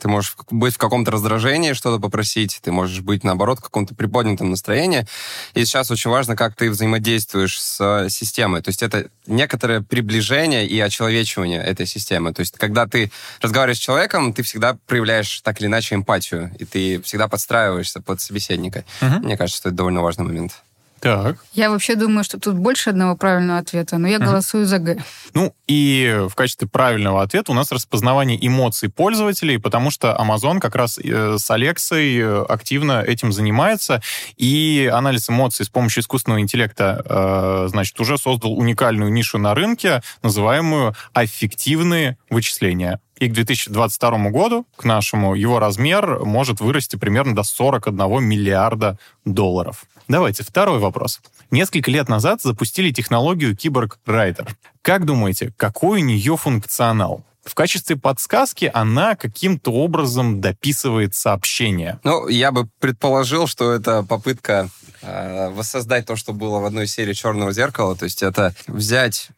[0.00, 4.50] ты можешь быть в каком-то раздражении, что-то попросить, ты можешь быть, наоборот, в каком-то приподнятом
[4.50, 5.06] настроении.
[5.54, 8.62] И сейчас очень важно, как ты взаимодействуешь с э, системой.
[8.62, 12.32] То есть это некоторое приближение и очеловечивание этой системы.
[12.32, 16.64] То есть когда ты разговариваешь с человеком, ты всегда проявляешь так или иначе эмпатию, и
[16.64, 18.84] ты всегда подстраиваешься под собеседника.
[19.00, 19.22] Мгм.
[19.22, 20.62] Мне кажется, что это довольно важный момент.
[21.02, 21.36] Так.
[21.52, 24.28] Я вообще думаю, что тут больше одного правильного ответа, но я Мгм.
[24.28, 25.02] голосую за Г.
[25.34, 30.76] Ну и в качестве правильного ответа у нас распознавание эмоций пользователей, потому что Amazon как
[30.76, 34.00] раз э, с Алексой э, активно этим занимается,
[34.36, 40.02] и анализ эмоций с помощью искусственного интеллекта, э, значит, уже создал уникальную нишу на рынке,
[40.22, 43.00] называемую аффективные вычисления.
[43.18, 49.84] и к 2022 году, к нашему, его размер может вырасти примерно до 41 миллиарда долларов.
[50.12, 51.22] Давайте, второй вопрос.
[51.50, 54.54] Несколько лет назад запустили технологию Киборг Райдер.
[54.82, 57.24] Как думаете, какой у нее функционал?
[57.42, 61.98] В качестве подсказки она каким-то образом дописывает сообщение.
[62.04, 64.68] Ну, я бы предположил, что это попытка
[65.00, 67.96] э, воссоздать то, что было в одной серии «Черного зеркала».
[67.96, 69.30] То есть это взять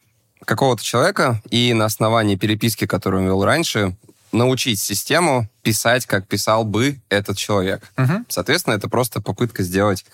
[0.43, 3.95] какого-то человека и на основании переписки, которую он вел раньше,
[4.33, 7.89] научить систему писать, как писал бы этот человек.
[7.97, 8.25] Угу.
[8.27, 10.05] Соответственно, это просто попытка сделать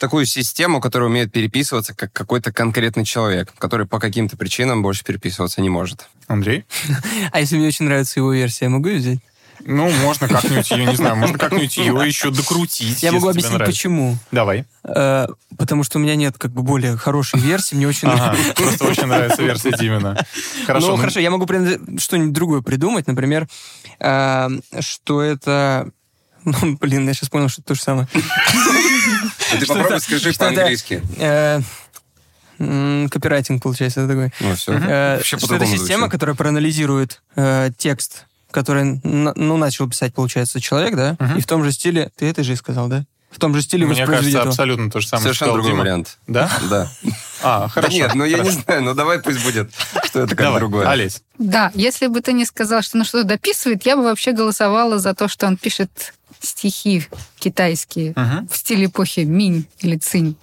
[0.00, 5.60] такую систему, которая умеет переписываться как какой-то конкретный человек, который по каким-то причинам больше переписываться
[5.60, 6.08] не может.
[6.26, 6.64] Андрей?
[7.32, 9.18] А если мне очень нравится его версия, я могу ее взять?
[9.64, 13.02] Ну, можно как-нибудь ее, не знаю, можно как-нибудь ее еще докрутить.
[13.02, 14.16] Я могу объяснить, почему.
[14.32, 14.64] Давай.
[14.84, 15.26] Э,
[15.58, 18.54] потому что у меня нет как бы более хорошей версии, мне очень нравится.
[18.54, 20.16] просто очень нравится версия Димина.
[20.66, 20.88] Хорошо.
[20.88, 23.48] ну, хорошо, я могу что-нибудь другое придумать, например,
[23.98, 24.48] э,
[24.80, 25.90] что это...
[26.42, 28.08] Ну, блин, я сейчас понял, что это то же самое.
[29.52, 31.02] Ну, Ты Что попробуй скажи что по-английски.
[31.18, 31.60] Э,
[32.58, 34.32] Копирайтинг, получается, это такой.
[34.40, 34.72] Ну, все.
[34.72, 36.12] Э, Что это система, звучит.
[36.12, 41.16] которая проанализирует э, текст, который, ну, начал писать, получается, человек, да?
[41.36, 42.10] И в том же стиле...
[42.16, 43.04] Ты это же и сказал, да?
[43.30, 45.82] В том же стиле Мне кажется, абсолютно то же самое, Совершенно что другой Дима.
[45.82, 46.18] вариант.
[46.26, 46.50] Да?
[46.68, 46.90] Да.
[47.42, 47.92] А, Да хорошо.
[47.96, 49.70] нет, ну я не знаю, ну давай пусть будет,
[50.04, 50.88] что это как Давай, другое.
[50.88, 51.22] Олесь.
[51.38, 55.14] Да, если бы ты не сказал, что он что-то дописывает, я бы вообще голосовала за
[55.14, 57.06] то, что он пишет стихи
[57.38, 58.48] китайские Мгм.
[58.48, 60.36] в стиле эпохи Минь или Цинь,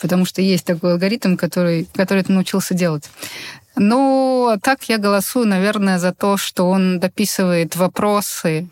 [0.00, 3.10] потому что есть такой алгоритм, который, который ты научился делать.
[3.76, 8.68] Но так я голосую, наверное, за то, что он дописывает вопросы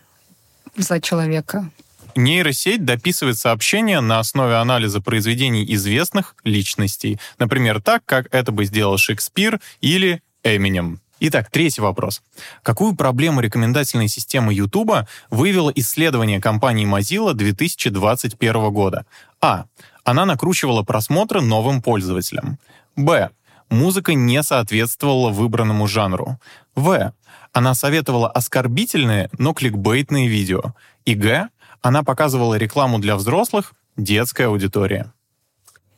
[0.76, 1.70] за человека.
[2.16, 7.18] Нейросеть дописывает сообщения на основе анализа произведений известных личностей.
[7.38, 11.00] Например, так, как это бы сделал Шекспир или Эминем.
[11.18, 12.22] Итак, третий вопрос.
[12.62, 19.06] Какую проблему рекомендательной системы YouTube выявило исследование компании Mozilla 2021 года?
[19.40, 19.64] А.
[20.04, 22.58] Она накручивала просмотры новым пользователям.
[22.96, 23.30] Б.
[23.70, 26.38] Музыка не соответствовала выбранному жанру.
[26.74, 27.12] В.
[27.52, 30.74] Она советовала оскорбительные, но кликбейтные видео.
[31.06, 31.48] И Г.
[31.80, 35.12] Она показывала рекламу для взрослых, детская аудитория.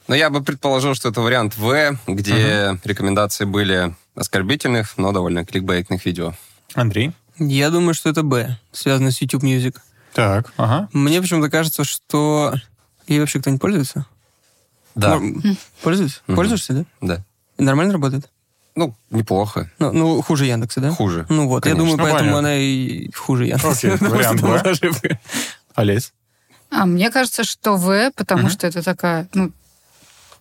[0.08, 6.04] Но я бы предположил, что это вариант В, где рекомендации были оскорбительных, но довольно кликбейтных
[6.06, 6.34] видео.
[6.74, 7.12] Андрей?
[7.38, 9.76] Я думаю, что это Б, связано с YouTube Music.
[10.14, 10.88] Так, ага.
[10.92, 12.54] Мне почему-то кажется, что...
[13.06, 14.06] Ей вообще кто-нибудь пользуется?
[14.94, 16.22] Да, Мор- Пользуюсь?
[16.26, 16.36] Мгм.
[16.36, 16.84] Пользуешься, да?
[17.00, 17.24] да.
[17.58, 18.28] И нормально работает?
[18.74, 19.70] Ну, неплохо.
[19.78, 20.90] Ну, ну, хуже Яндекса, да?
[20.90, 21.26] Хуже.
[21.28, 21.82] Ну вот, Конечно.
[21.82, 22.38] я думаю, Ну, поэтому понятно.
[22.38, 23.70] она и хуже Яндекса.
[23.70, 25.20] Окей, вариант.
[25.74, 26.12] Олесь?
[26.70, 28.50] А мне кажется, что В, потому Мгм.
[28.50, 29.52] что это такая, ну,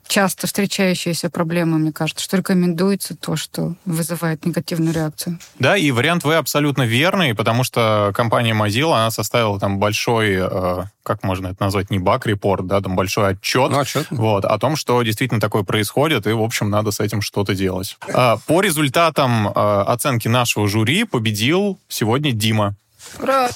[0.07, 5.39] часто встречающаяся проблема, мне кажется, что рекомендуется то, что вызывает негативную реакцию.
[5.59, 10.83] Да, и вариант В абсолютно верный, потому что компания Mozilla, она составила там большой, э,
[11.03, 14.05] как можно это назвать, не баг-репорт, да, там большой отчет, Ну, что?
[14.11, 17.97] вот, о том, что действительно такое происходит, и, в общем, надо с этим что-то делать.
[18.13, 22.75] А, По результатам э, оценки нашего жюри победил сегодня Дима.
[23.21, 23.49] Ура!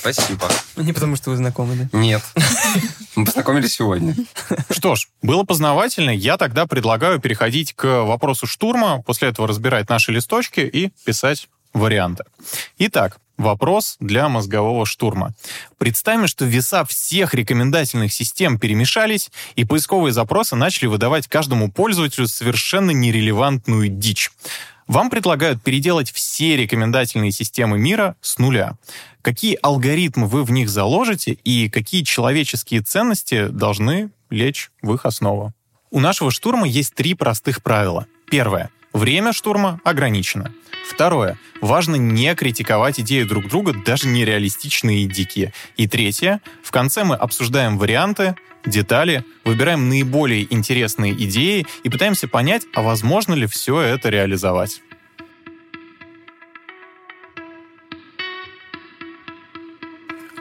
[0.00, 0.48] Спасибо.
[0.76, 1.98] Не потому, что вы знакомы, да?
[1.98, 2.22] Нет.
[3.16, 4.14] Мы познакомились сегодня.
[4.70, 6.10] Что ж, было познавательно.
[6.10, 12.24] Я тогда предлагаю переходить к вопросу штурма, после этого разбирать наши листочки и писать варианты.
[12.78, 15.34] Итак, вопрос для мозгового штурма.
[15.78, 22.90] Представим, что веса всех рекомендательных систем перемешались, и поисковые запросы начали выдавать каждому пользователю совершенно
[22.90, 24.30] нерелевантную дичь.
[24.86, 28.72] Вам предлагают переделать все рекомендательные системы мира с нуля.
[29.22, 35.52] Какие алгоритмы вы в них заложите и какие человеческие ценности должны лечь в их основу?
[35.90, 38.06] У нашего штурма есть три простых правила.
[38.30, 38.70] Первое.
[38.92, 40.52] Время штурма ограничено.
[40.88, 41.38] Второе.
[41.60, 45.52] Важно не критиковать идеи друг друга, даже нереалистичные и дикие.
[45.76, 46.40] И третье.
[46.62, 53.34] В конце мы обсуждаем варианты, детали, выбираем наиболее интересные идеи и пытаемся понять, а возможно
[53.34, 54.80] ли все это реализовать.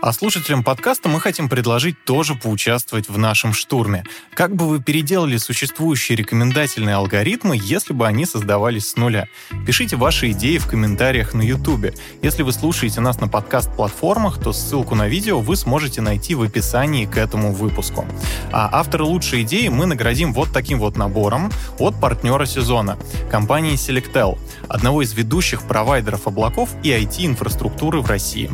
[0.02, 4.06] А слушателям подкаста мы хотим предложить тоже поучаствовать в нашем штурме.
[4.34, 9.28] Как бы вы переделали существующие рекомендательные алгоритмы, если бы они создавались с нуля?
[9.68, 11.94] Пишите ваши идеи в комментариях на YouTube.
[12.22, 17.06] Если вы слушаете нас на подкаст-платформах, то ссылку на видео вы сможете найти в описании
[17.06, 18.06] к этому выпуску.
[18.54, 22.98] А автора лучшей идеи мы наградим вот таким вот набором от партнера сезона—
[23.30, 24.40] компании Selectel,
[24.70, 28.50] одного из ведущих провайдеров облаков и IT-инфраструктуры в России.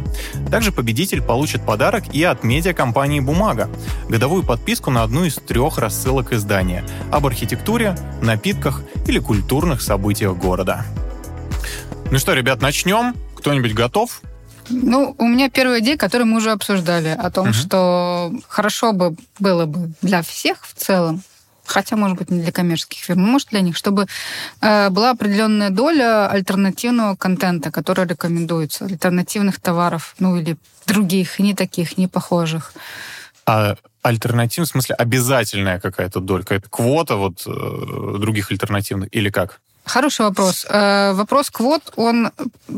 [0.50, 1.35] Также победитель получит
[1.66, 3.70] подарок и от медиакомпании «Бумага»—
[4.10, 10.86] годовую подписку на одну из трех рассылок издания об архитектуре, напитках или культурных событиях города.
[12.12, 13.16] Ну что, ребят, начнем.
[13.36, 14.22] Кто-нибудь готов?
[14.70, 17.54] Ну, у меня первая идея, которую мы уже обсуждали, о том, Мгм.
[17.54, 21.22] что хорошо бы было бы для всех в целом,
[21.66, 24.06] хотя, может быть, не для коммерческих фирм, может, для них, чтобы
[24.62, 30.58] э, была определенная доля альтернативного контента, который рекомендуется, альтернативных товаров, ну, или
[30.88, 32.74] других, не таких, не похожих.
[33.46, 39.60] А альтернатив, в смысле, обязательная какая-то доля, какая-то квота вот э, других альтернативных, или как?
[39.86, 40.66] Хороший вопрос.
[40.68, 42.32] Э, Вопрос квот, он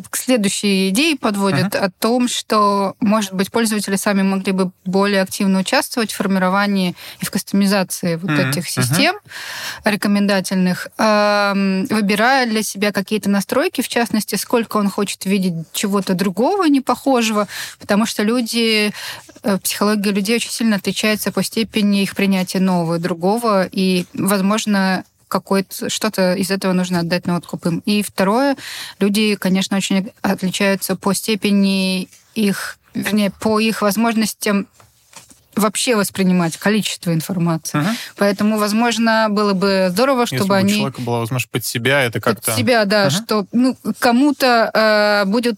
[0.09, 5.59] к следующей идее подводит о том, что, может быть, пользователи сами могли бы более активно
[5.59, 9.15] участвовать в формировании и в кастомизации вот Мгм, этих систем
[9.85, 16.65] рекомендательных, эм, выбирая для себя какие-то настройки, в частности, сколько он хочет видеть чего-то другого,
[16.65, 17.47] не похожего,
[17.79, 18.91] потому что люди,
[19.43, 25.89] э, психология людей очень сильно отличается по степени их принятия нового, другого, и, возможно, какое-то
[25.89, 27.79] что-то из этого нужно отдать на откуп им.
[27.85, 28.55] И второе,
[28.99, 34.67] люди, конечно, очень отличаются по степени их, вернее, по их возможностям
[35.57, 37.79] вообще воспринимать количество информации.
[37.79, 37.97] Мгм.
[38.15, 42.03] Поэтому, возможно, было бы здорово, Если чтобы бы у они человека была возможность под себя,
[42.03, 42.51] это под как-то...
[42.55, 43.09] себя, да, Ага.
[43.09, 45.57] что ну, кому-то э, будет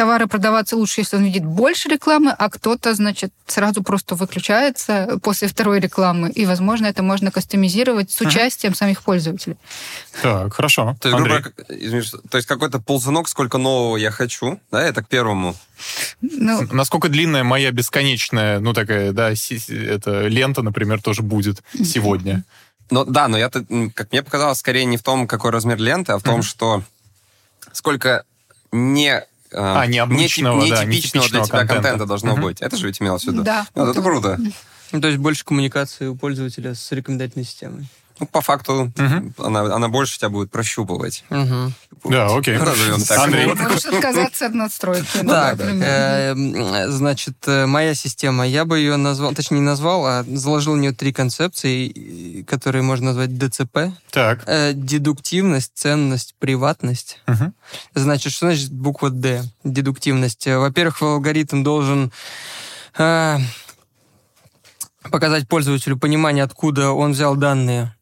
[0.00, 5.46] товары продаваться лучше, если он видит больше рекламы, а кто-то, значит, сразу просто выключается после
[5.46, 6.30] второй рекламы.
[6.30, 8.30] И, возможно, это можно кастомизировать с Ага.
[8.30, 9.56] участием самих пользователей.
[10.22, 10.96] Так, хорошо.
[11.02, 11.52] То есть, грубо Андрей.
[11.54, 15.54] говоря, извини, что- то есть какой-то ползунок, сколько нового я хочу, да, это к первому.
[16.22, 22.44] Ну, Насколько длинная моя бесконечная, ну, такая, да, это лента, например, тоже будет сегодня.
[22.90, 26.18] Но да, но я, как мне показалось, скорее не в том, какой размер ленты, а
[26.18, 26.82] в том, что
[27.72, 28.24] сколько
[28.72, 29.26] не...
[29.52, 32.06] А, необычного, да, нетипичного для нетипичного тебя контента, контента.
[32.06, 32.42] должно Мгм.
[32.42, 32.60] быть.
[32.60, 33.42] Это же ведь имелось в виду.
[33.42, 33.66] да.
[33.74, 34.38] Вот это круто.
[34.92, 37.86] Ну, то есть больше коммуникации у пользователя с рекомендательной системой.
[38.20, 39.34] Ну, по факту, Мгм.
[39.38, 41.24] она, она больше тебя будет прощупывать.
[41.30, 41.72] Угу.
[42.10, 42.58] Да, окей.
[42.58, 43.18] Назовем так.
[43.18, 43.46] Андрей.
[43.46, 45.06] Можешь отказаться от настройки.
[45.22, 45.88] Ну Так, например.
[45.88, 50.78] э, значит, э, моя система, я бы ее назвал, точнее не назвал, а заложил в
[50.78, 53.90] нее три концепции, которые можно назвать ДЦП.
[54.10, 54.42] Так.
[54.46, 57.18] Э, Дедуктивность, ценность, приватность.
[57.26, 57.54] Мгм.
[57.94, 59.42] Значит, что значит буква Д?
[59.64, 60.46] Дедуктивность.
[60.46, 62.12] Во-первых, алгоритм должен
[62.98, 63.38] э,
[65.10, 67.94] показать пользователю понимание, откуда он взял данные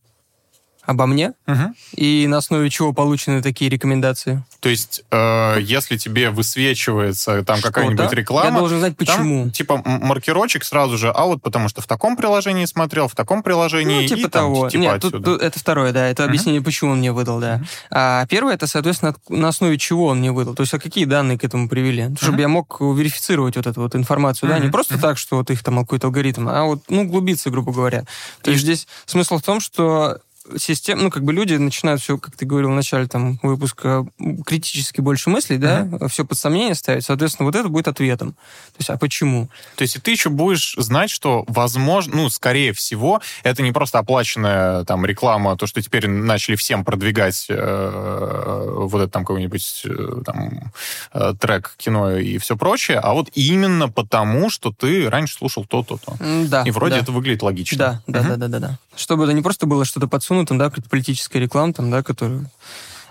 [0.88, 1.74] обо мне Мгм.
[1.94, 4.42] и на основе чего получены такие рекомендации.
[4.60, 9.42] То есть, э, если тебе высвечивается там какая-нибудь реклама, Я должен знать, почему.
[9.44, 13.42] Там, типа, маркерочек сразу же, а вот потому что в таком приложении смотрел, в таком
[13.42, 14.70] приложении, Ну, типа и там, того.
[14.70, 15.24] типа Нет, тут, отсюда.
[15.32, 16.30] тут это второе, да, это Мгм.
[16.30, 17.60] объяснение, почему он мне выдал, да.
[17.90, 21.04] А первое, это, соответственно, от- на основе чего он мне выдал, то есть, а какие
[21.04, 22.40] данные к этому привели, чтобы Мгм.
[22.40, 25.78] я мог верифицировать вот эту вот информацию, да, не просто так, что вот их там
[25.80, 28.04] какой-то алгоритм, а вот, ну, глубиться, грубо говоря.
[28.42, 30.18] То есть здесь смысл в том, что
[30.56, 34.06] систем, ну, как бы люди начинают все, как ты говорил в начале там выпуска,
[34.46, 38.32] критически больше мыслей, да, все под сомнение ставить, соответственно, вот это будет ответом.
[38.32, 39.48] То есть, а почему?
[39.76, 43.98] То есть и ты еще будешь знать, что, возможно, ну, скорее всего, это не просто
[43.98, 50.22] оплаченная там реклама, то, что теперь начали всем продвигать э, вот это там какой-нибудь э,
[50.24, 50.72] там
[51.12, 55.98] э, трек, кино и все прочее, а вот именно потому, что ты раньше слушал то-то,
[55.98, 56.16] то.
[56.20, 56.62] М, Да.
[56.62, 57.00] И вроде да.
[57.02, 57.78] это выглядит логично.
[57.78, 58.28] Да, да, Мгм.
[58.30, 58.78] да, да, да, да.
[58.96, 60.08] Чтобы это не просто было что-то
[60.38, 62.46] подсунутым, да, какая-то политическая реклама, там, да, которую...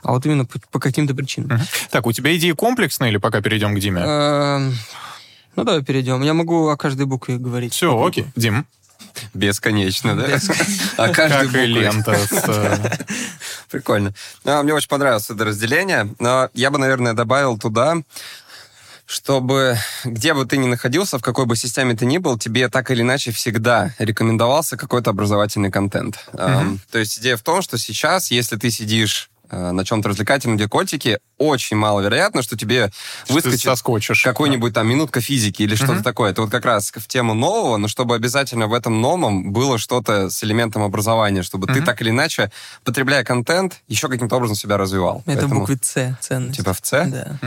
[0.03, 1.59] А вот именно по, по каким-то причинам.
[1.89, 4.01] Так, у тебя идея комплексная или пока перейдем к Диме?
[4.01, 4.77] Эм,
[5.55, 6.21] Ну, давай перейдем.
[6.21, 7.73] Я могу о каждой букве говорить.
[7.73, 8.27] Все, окей.
[8.35, 8.65] Дим,
[9.33, 10.37] Бесконечно, да?
[10.97, 11.67] А каждый как и буквой.
[11.67, 12.89] лента э,
[13.71, 14.13] Прикольно.
[14.43, 17.97] Ну, мне очень понравилось это разделение, но я бы, наверное, добавил туда,
[19.07, 22.91] чтобы где бы ты ни находился, в какой бы системе ты ни был, тебе так
[22.91, 26.19] или иначе всегда рекомендовался какой-то образовательный контент.
[26.33, 30.57] Эм, То есть идея в том, что сейчас, если ты сидишь э, на чем-то развлекательном,
[30.57, 32.91] где котики, очень маловероятно, что тебе
[33.27, 33.69] Ты выскочит
[34.23, 36.03] какой-нибудь там минутка физики или что-то Мгм.
[36.03, 36.31] такое.
[36.31, 40.29] Это вот как раз в тему нового, но чтобы обязательно в этом новом было что-то
[40.29, 41.85] с элементом образования, чтобы ты Мгм.
[41.85, 42.51] так или иначе,
[42.83, 45.17] потребляя контент, еще каким-то образом себя развивал.
[45.25, 46.57] Это Поэтому, букве С, ценность.
[46.57, 46.89] Типа в С?
[47.07, 47.37] Да.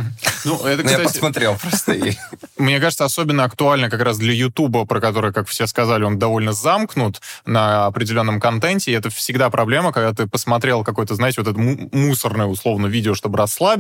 [0.45, 1.93] Ну, это, Ну, я кстати, посмотрел просто.
[1.93, 2.15] и-
[2.59, 6.53] Мне кажется, особенно актуально как раз для Ютуба, про который, как все сказали, он довольно
[6.53, 8.93] замкнут на определенном контенте.
[8.93, 13.15] И это всегда проблема, когда ты посмотрел какое-то, знаете, вот это му- мусорное, условно, видео,
[13.15, 13.80] чтобы расслабиться,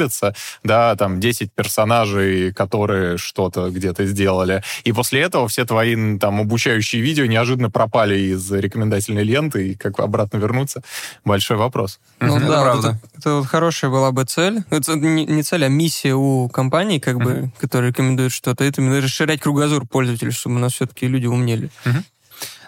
[0.62, 4.62] да, там 10 персонажей, которые что-то где-то сделали.
[4.84, 9.98] И после этого все твои там обучающие видео неожиданно пропали из рекомендательной ленты, и как
[10.00, 10.82] обратно вернуться,
[11.24, 12.00] большой вопрос.
[12.20, 12.88] Ну Это да, вот правда.
[12.88, 14.62] это, это вот хорошая была бы цель.
[14.70, 18.64] Это не, не цель, а миссия у компаний, как бы, которые рекомендуют что-то.
[18.64, 21.70] Это именно расширять кругозор пользователей, чтобы у нас все-таки люди умнели.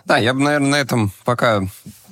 [0.04, 1.62] Да, я бы, наверное, на этом пока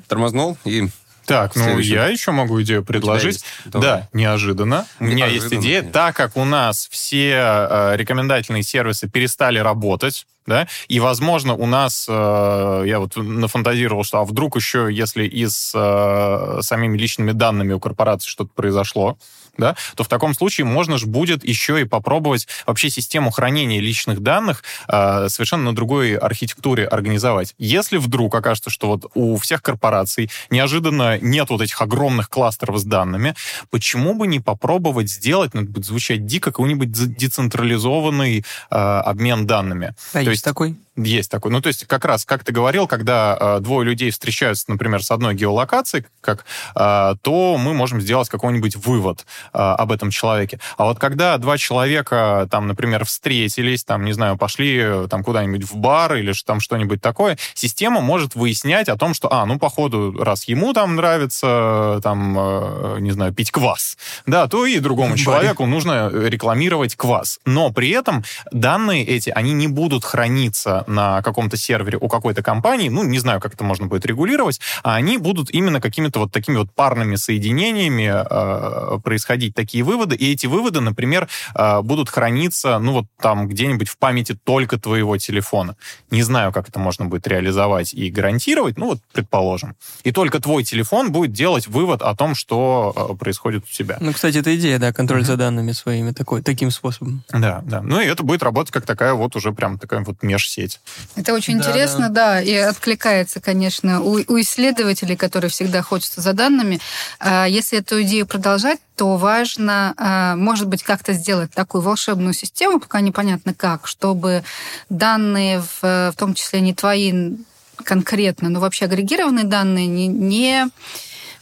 [0.07, 0.89] тормознул и
[1.31, 1.93] Так, ну Следующий.
[1.93, 3.45] я еще могу идею предложить.
[3.64, 4.85] Да, неожиданно.
[4.99, 5.83] У меня есть идея.
[5.83, 12.07] Так как у нас все э, рекомендательные сервисы перестали работать, да, и, возможно, у нас,
[12.09, 17.74] э, я вот нафантазировал, что а вдруг еще, если и с э, самими личными данными
[17.74, 19.16] у корпорации что-то произошло,
[19.61, 24.21] да, то в таком случае можно же будет еще и попробовать вообще систему хранения личных
[24.21, 27.55] данных э, совершенно на другой архитектуре организовать.
[27.59, 32.85] Если вдруг окажется, что вот у всех корпораций неожиданно нет вот этих огромных кластеров с
[32.85, 33.35] данными,
[33.71, 39.95] почему бы не попробовать сделать, ну, это будет звучать дико, какой-нибудь децентрализованный э, обмен данными?
[40.13, 40.77] А То есть- такой?
[41.05, 41.51] Есть такой.
[41.51, 45.11] Ну, то есть, как раз, как ты говорил, когда э, двое людей встречаются, например, с
[45.11, 46.45] одной геолокацией, как,
[46.75, 50.61] э, то мы можем сделать какой-нибудь вывод э, об этом человеке.
[50.77, 55.65] А вот когда два человека, там, например, встретились, там, не знаю, пошли э, там куда-нибудь
[55.65, 60.13] в бар или там что-нибудь такое, система может выяснять о том, что, а, ну, походу,
[60.23, 63.97] раз ему там нравится, там, э, не знаю, пить квас,
[64.27, 67.39] да, то и другому человеку нужно рекламировать квас.
[67.47, 68.23] Но при этом
[68.53, 73.41] данные эти, они не будут храниться на каком-то сервере у какой-то компании, ну, не знаю,
[73.41, 78.12] как это можно будет регулировать, а они будут именно какими-то вот такими вот парными соединениями
[78.12, 83.88] э, происходить такие выводы, и эти выводы, например, э, будут храниться, ну, вот там где-нибудь
[83.88, 85.76] в памяти только твоего телефона.
[86.11, 89.76] Не знаю, как это можно будет реализовать и гарантировать, ну, вот предположим.
[90.05, 93.97] И только твой телефон будет делать вывод о том, что э, происходит у тебя.
[94.01, 97.22] Ну, кстати, это идея, да, контроль за данными своими такой, таким способом.
[97.32, 97.82] Да, да.
[97.82, 100.80] Ну и это будет работать как такая вот уже прям такая вот межсеть.
[101.16, 102.41] Это очень Да, интересно, да.
[102.41, 106.81] и откликается, конечно, у, у исследователей, которые всегда ходятся за данными.
[107.18, 112.81] А, Если эту идею продолжать, то важно, а, может быть, как-то сделать такую волшебную систему,
[112.81, 114.45] пока непонятно как, чтобы
[114.89, 117.37] данные, в, в том числе не твои
[117.85, 120.68] конкретно, но вообще агрегированные данные не, не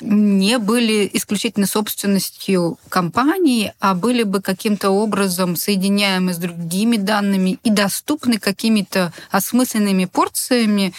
[0.01, 7.71] не были исключительно собственностью компании, а были бы каким-то образом соединяемы с другими данными и
[7.71, 10.93] доступны какими-то осмысленными порциями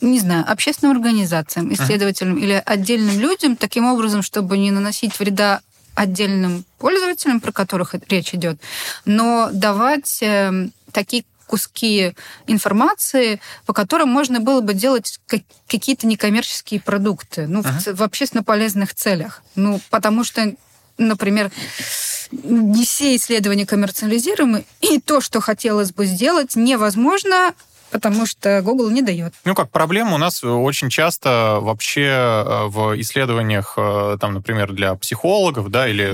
[0.00, 5.62] не знаю, общественным организациям, исследователям или отдельным людям, таким образом, чтобы не наносить вреда
[5.94, 8.60] отдельным пользователям, про которых речь идет,
[9.04, 12.14] но давать э, такие куски
[12.46, 18.02] информации, по которым можно было бы делать как- какие-то некоммерческие продукты, ну, в ц- в,
[18.02, 19.42] общественно полезных целях.
[19.54, 20.54] Ну, потому что,
[20.98, 21.50] например,
[22.32, 27.54] не все исследования коммерциализируемы, и то, что хотелось бы сделать, невозможно,
[27.94, 29.34] потому что Google не дает.
[29.44, 34.96] Ну, как проблема у нас очень часто вообще э, в исследованиях, э, там, например, для
[34.96, 36.12] психологов, да, или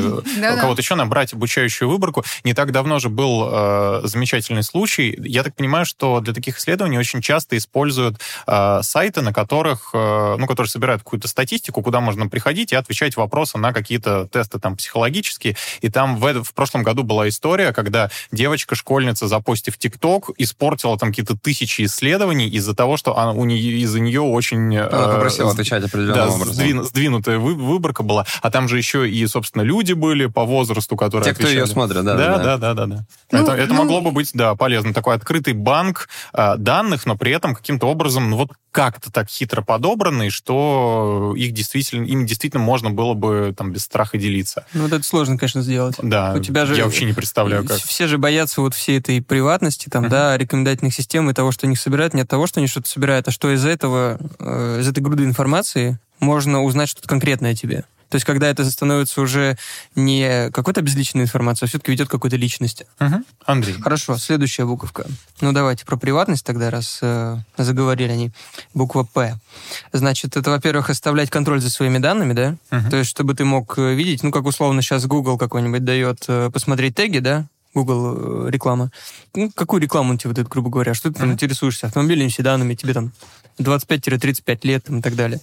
[0.61, 2.23] кого-то еще набрать обучающую выборку.
[2.45, 5.19] Не так давно же был э, замечательный случай.
[5.25, 8.21] Я так понимаю, что для таких исследований очень часто используют
[8.83, 13.73] сайты, на которых, ну, которые собирают какую-то статистику, куда можно приходить и отвечать вопросы на
[13.73, 15.57] какие-то тесты там психологические.
[15.81, 21.37] И там в, в прошлом году была история, когда девочка-школьница, запостив ТикТок, испортила там какие-то
[21.37, 24.77] тысячи исследований из-за того, что она, у нее, из-за нее очень...
[24.77, 26.55] Она э, попросила с- отвечать определенным да, образом.
[26.55, 28.27] сдвин- сдвинутая вы- выборка была.
[28.43, 31.73] А там же еще и, собственно, люди были по возрасту, которые Те, кто ее отвечали.
[31.73, 32.15] смотрит, да.
[32.17, 33.05] Да, да, да, да, да.
[33.31, 34.95] Ну, это это ну- могло бы быть, да, полезно.
[34.95, 39.63] Такой открытый банк э, данных, но при этом каким-то образом, ну вот как-то так хитро
[39.63, 44.65] подобранный, что их действительно, им действительно можно было бы там без страха делиться.
[44.75, 45.97] Ну, вот это сложно, конечно, сделать.
[46.01, 47.79] Да, У тебя же- я вообще не представляю, как.
[47.79, 50.11] Все же боятся вот всей этой приватности, там, Мгм.
[50.11, 53.29] да, рекомендательных систем и того, что они собирают, не от того, что они что-то собирают,
[53.29, 57.85] а что из этого, э, из этой груды информации можно узнать что-то конкретное о тебе.
[58.11, 59.57] То есть, когда это становится уже
[59.95, 62.87] не какой-то безличной информацией, а все-таки ведет к какой-то личности.
[62.99, 63.25] Мгм.
[63.47, 63.81] Андрей.
[63.81, 65.07] Хорошо, следующая буковка.
[65.41, 68.33] Ну, давайте про приватность тогда, раз э, заговорили они.
[68.75, 69.39] Буква «П».
[69.93, 72.57] Значит, это, во-первых, оставлять контроль за своими данными, да?
[72.73, 72.91] Мгм.
[72.91, 76.51] То есть, чтобы ты мог э, видеть, ну, как условно сейчас Google какой-нибудь дает э,
[76.53, 77.47] посмотреть теги, да?
[77.75, 78.91] Google э, реклама.
[79.35, 80.95] Ну, какую рекламу он тебе выдает, грубо говоря?
[80.95, 81.87] Что ты там интересуешься?
[81.87, 83.13] Автомобильными седанами, тебе там
[83.59, 85.41] 25-35 лет там, и так далее.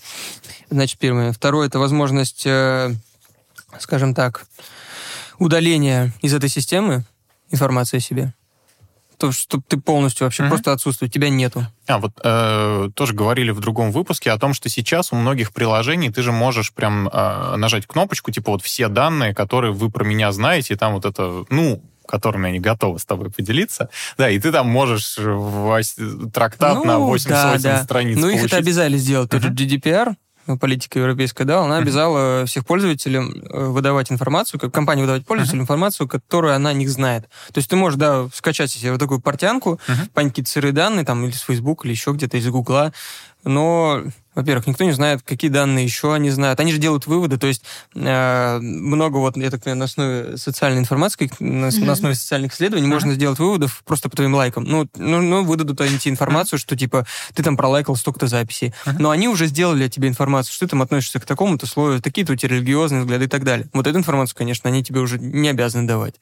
[0.70, 1.32] Значит, первое.
[1.32, 2.94] Второе, это возможность, э,
[3.80, 4.46] скажем так,
[5.40, 7.04] удаления из этой системы
[7.52, 8.34] информации о себе.
[9.18, 10.52] То, чтобы ты полностью вообще Мгм.
[10.52, 11.66] просто отсутствуешь, тебя нету.
[11.88, 16.12] А, вот э, тоже говорили в другом выпуске о том, что сейчас у многих приложений
[16.12, 20.32] ты же можешь прям э, нажать кнопочку, типа вот все данные, которые вы про меня
[20.32, 23.90] знаете, и там вот это, ну, которыми они готовы с тобой поделиться.
[24.18, 25.16] Да, и ты там можешь
[26.34, 27.84] трактат на Ну, 88 да, да.
[27.84, 28.48] страниц Ну, их получить.
[28.54, 29.30] это обязали сделать.
[29.30, 29.58] Тот же Мгм.
[29.58, 30.16] GDPR,
[30.48, 35.64] ну, политика европейская, да, она обязала всех пользователей э, выдавать информацию, как компания выдавать пользователям
[35.64, 37.24] информацию, которую она о них знает.
[37.52, 40.08] То есть ты можешь, да, скачать себе вот такую портянку, Мгм.
[40.14, 42.94] понять какие-то сырые данные, там, или с Facebook, или еще где-то, из Гугла,
[43.48, 44.04] но
[44.38, 46.60] во-первых, никто не знает, какие данные еще они знают.
[46.60, 47.64] Они же делают выводы, то есть
[47.96, 51.84] э, много вот, я так понимаю, на основе социальной информации, на, mm-hmm.
[51.84, 52.94] на основе социальных исследований uh-huh.
[52.94, 54.64] можно сделать выводов просто по твоим лайкам.
[54.66, 56.62] Ну, ну, ну выдадут они тебе информацию, uh-huh.
[56.62, 58.76] что типа ты там пролайкал столько-то записей.
[58.86, 58.98] Uh-huh.
[59.00, 62.34] Но они уже сделали о тебе информацию, что ты там относишься к такому-то слою, такие-то
[62.34, 63.68] у тебя религиозные взгляды и так далее.
[63.74, 66.14] Вот эту информацию, конечно, они тебе уже не обязаны давать.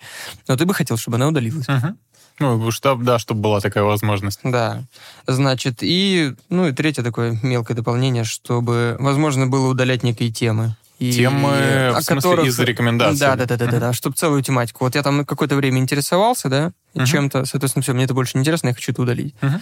[0.47, 1.67] Но ты бы хотел, чтобы она удалилась.
[1.67, 1.95] Uh-huh.
[2.39, 4.39] Ну, чтобы, да, чтобы была такая возможность.
[4.43, 4.83] Да.
[5.25, 10.75] Значит, и, ну, и третье такое мелкое дополнение, чтобы возможно было удалять некие темы.
[10.99, 12.47] И, темы, и, в смысле, которых...
[12.47, 13.19] из рекомендаций.
[13.19, 14.85] Да, да, да, да, да, да, чтобы целую тематику.
[14.85, 17.05] Вот я там какое-то время интересовался, да, uh-huh.
[17.05, 19.35] чем-то, соответственно, все, мне это больше не интересно, я хочу это удалить.
[19.41, 19.59] Uh-huh.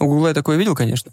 [0.00, 1.12] У Гугла я такое видел, конечно.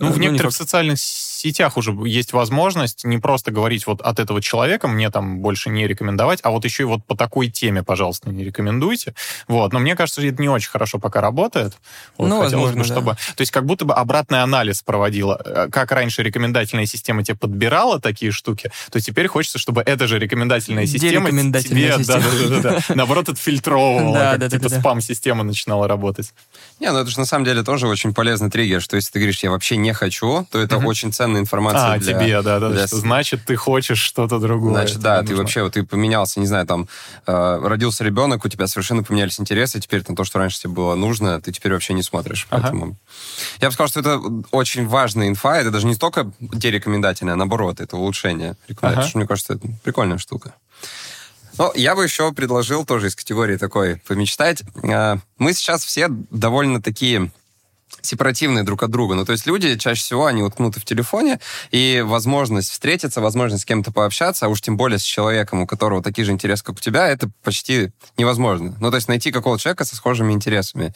[0.00, 0.98] Ну, в некоторых социальных
[1.36, 5.86] сетях уже есть возможность не просто говорить вот от этого человека, мне там больше не
[5.86, 9.14] рекомендовать, а вот еще и вот по такой теме, пожалуйста, не рекомендуйте.
[9.48, 9.72] Вот.
[9.72, 11.74] Но мне кажется, это не очень хорошо пока работает.
[12.16, 13.12] Вот, ну, возможно, бы, чтобы...
[13.12, 13.34] Да.
[13.36, 15.40] То есть как будто бы обратный анализ проводила.
[15.44, 20.18] Э, как раньше рекомендательная система тебе подбирала такие штуки, то теперь хочется, чтобы эта же
[20.18, 21.42] рекомендательная система тебе,
[22.06, 26.32] Да, да, да, да, наоборот, отфильтровывала, как типа спам-система начинала работать.
[26.80, 29.42] Не, ну это же на самом деле тоже очень полезный триггер, что если ты говоришь,
[29.42, 32.14] я вообще не хочу, то это очень ценная информация а, для...
[32.14, 32.86] тебе, да, да, для...
[32.86, 34.72] что значит, ты хочешь что-то другое.
[34.72, 36.88] Значит, да, ты вообще, вот ты поменялся, не знаю, там,
[37.26, 40.94] э, родился ребенок, у тебя совершенно поменялись интересы, теперь там то, что раньше тебе было
[40.94, 42.46] нужно, ты теперь вообще не смотришь.
[42.50, 42.62] Ага.
[42.62, 42.96] Поэтому
[43.60, 44.20] я бы сказал, что это
[44.52, 49.02] очень важная инфа, это даже не столько дерекомендательная, а наоборот, это улучшение ага.
[49.02, 50.54] что, мне кажется, это прикольная штука.
[51.58, 54.62] Ну, я бы еще предложил тоже из категории такой помечтать.
[54.82, 57.30] Э, мы сейчас все довольно такие
[58.06, 59.14] сепаративные друг от друга.
[59.14, 61.40] Ну, то есть люди чаще всего, они уткнуты в телефоне,
[61.70, 66.02] и возможность встретиться, возможность с кем-то пообщаться, а уж тем более с человеком, у которого
[66.02, 68.74] такие же интересы, как у тебя, это почти невозможно.
[68.80, 70.92] Ну, то есть найти какого-то человека со схожими интересами.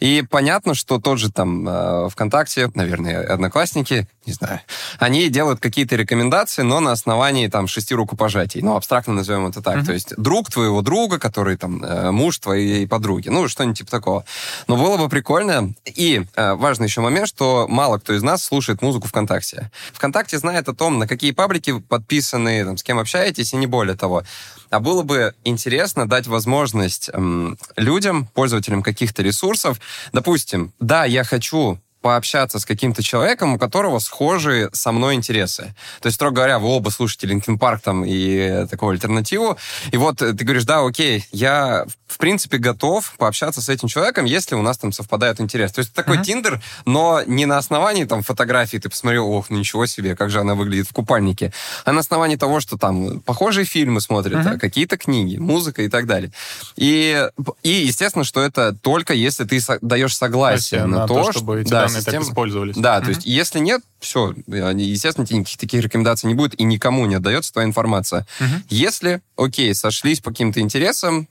[0.00, 4.60] И понятно, что тот же там э, ВКонтакте, наверное, Одноклассники, не знаю,
[4.98, 8.60] они делают какие-то рекомендации, но на основании там шести рукопожатий.
[8.60, 9.78] Ну, абстрактно назовем это так.
[9.78, 9.86] Mm-hmm.
[9.86, 13.28] То есть друг твоего друга, который там э, муж твоей подруги.
[13.28, 14.24] Ну, что-нибудь типа такого.
[14.66, 15.74] Но было бы прикольно.
[15.84, 19.70] И важный еще момент, что мало кто из нас слушает музыку ВКонтакте.
[19.92, 23.96] ВКонтакте знает о том, на какие паблики подписаны, там, с кем общаетесь, и не более
[23.96, 24.22] того.
[24.70, 29.80] А было бы интересно дать возможность эм, людям, пользователям каких-то ресурсов,
[30.12, 31.78] допустим, да, я хочу
[32.08, 35.74] пообщаться с каким-то человеком, у которого схожие со мной интересы.
[36.00, 39.58] То есть, строго говоря, вы оба слушаете Линкен Парк там и такую альтернативу,
[39.92, 44.54] и вот ты говоришь, да, окей, я в принципе готов пообщаться с этим человеком, если
[44.54, 45.74] у нас там совпадают интересы.
[45.74, 46.24] То есть такой uh-huh.
[46.24, 50.40] Тиндер, но не на основании там фотографии, ты посмотрел, ох, ну ничего себе, как же
[50.40, 51.52] она выглядит в купальнике,
[51.84, 54.58] а на основании того, что там похожие фильмы смотрят, uh-huh.
[54.58, 56.32] какие-то книги, музыка и так далее.
[56.76, 57.28] И,
[57.62, 61.82] и естественно, что это только если ты даешь согласие на, на то, то, чтобы да,
[61.82, 62.20] данные система...
[62.20, 62.76] так использовались.
[62.76, 63.04] Да, mm-hmm.
[63.04, 67.52] то есть если нет, все, естественно, никаких таких рекомендаций не будет, и никому не отдается
[67.52, 68.26] твоя информация.
[68.38, 68.62] Mm-hmm.
[68.68, 71.28] Если, окей, сошлись по каким-то интересам,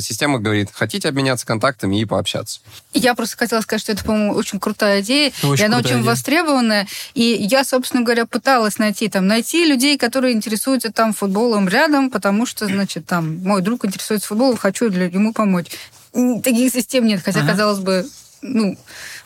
[0.00, 2.60] система говорит, хотите обменяться контактами и пообщаться.
[2.94, 6.02] Я просто хотела сказать, что это, по-моему, очень крутая идея, очень и она очень идея.
[6.02, 6.88] востребованная.
[7.14, 12.46] И я, собственно говоря, пыталась найти там, найти людей, которые интересуются там футболом рядом, потому
[12.46, 15.66] что, значит, там, мой друг интересуется футболом, хочу ему помочь.
[16.12, 17.50] Таких систем нет, хотя, ага.
[17.50, 18.06] казалось бы,
[18.40, 18.78] ну,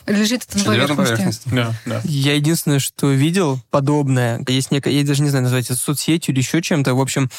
[0.05, 1.11] лежит это на поверхности.
[1.11, 1.49] поверхности.
[1.51, 2.01] Да, да.
[2.03, 6.41] Я единственное, что видел подобное, есть некая, я даже не знаю, назвать это соцсетью или
[6.41, 6.93] еще чем-то.
[6.93, 7.29] В общем,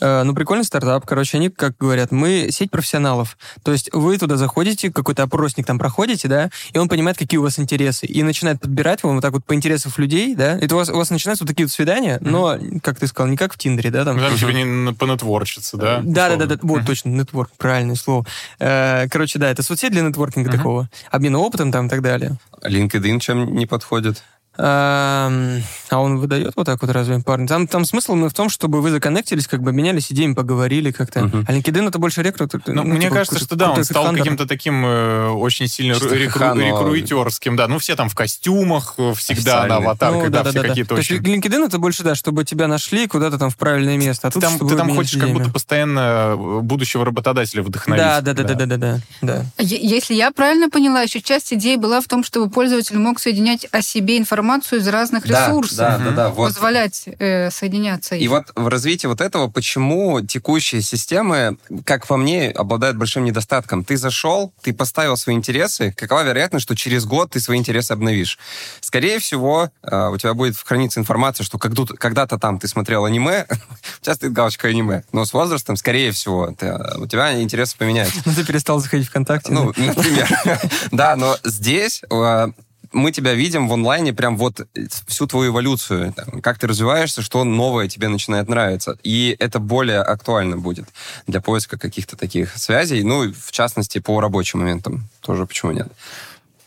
[0.00, 1.06] э, ну, прикольный стартап.
[1.06, 3.36] Короче, они, как говорят, мы сеть профессионалов.
[3.62, 7.42] То есть вы туда заходите, какой-то опросник там проходите, да, и он понимает, какие у
[7.42, 8.06] вас интересы.
[8.06, 10.58] И начинает подбирать вам вот так вот по интересам людей, да.
[10.58, 12.30] Это у вас, у вас начинаются вот такие вот свидания, mm-hmm.
[12.30, 14.18] но, как ты сказал, не как в Тиндере, да, там.
[14.18, 16.00] Там типа не понетворчиться, да?
[16.02, 18.26] Да, да, да, да, вот, точно, нетворк, правильное слово.
[18.58, 22.38] Э, короче, да, это соцсеть для нетворкинга такого, обмена опытом там и так далее далее.
[22.62, 24.22] LinkedIn чем не подходит?
[24.56, 27.46] А он выдает вот так вот разве парни?
[27.46, 31.20] Там, там смысл в том, чтобы вы законнектились, как бы менялись идеями, поговорили как-то.
[31.20, 31.44] Uh-huh.
[31.46, 32.52] А LinkedIn это больше рекрут.
[32.66, 36.54] Ну, ну, мне типа, кажется, что да, он стал каким-то таким э, очень сильно рекру,
[36.54, 37.68] рекрутерским, да.
[37.68, 40.94] Ну, все там в костюмах э, всегда на аватарках, ну, да, да, все да, какие-то
[40.94, 41.00] да.
[41.00, 41.22] очень...
[41.22, 44.28] То есть LinkedIn это больше, да, чтобы тебя нашли куда-то там в правильное место.
[44.28, 48.02] А ты там, ты там хочешь как будто постоянно э, будущего работодателя вдохновить.
[48.02, 49.00] Да, да, да, да, да, да, да.
[49.22, 49.44] да.
[49.58, 53.82] Если я правильно поняла, еще часть идеи была в том, чтобы пользователь мог соединять о
[53.82, 54.39] себе информацию
[54.76, 55.76] из разных да, ресурсов.
[55.76, 56.28] Да, да, да.
[56.30, 56.48] Вот.
[56.48, 58.14] Позволять э, соединяться.
[58.14, 63.84] И вот в развитии вот этого, почему текущие системы, как по мне, обладают большим недостатком.
[63.84, 68.38] Ты зашел, ты поставил свои интересы, какова вероятность, что через год ты свои интересы обновишь?
[68.80, 73.46] Скорее всего, э, у тебя будет храниться информация, что когда-то там ты смотрел аниме,
[74.00, 78.20] тебя стоит галочка аниме, но с возрастом, скорее всего, ты, у тебя интересы поменяются.
[78.24, 79.52] Ну, ты перестал заходить ВКонтакте.
[79.52, 80.28] Ну, например.
[80.90, 82.48] Да, но здесь э,
[82.92, 84.66] мы тебя видим в онлайне прям вот
[85.06, 88.98] всю твою эволюцию, как ты развиваешься, что новое тебе начинает нравиться.
[89.02, 90.88] И это более актуально будет
[91.26, 95.88] для поиска каких-то таких связей, ну, в частности, по рабочим моментам тоже, почему нет.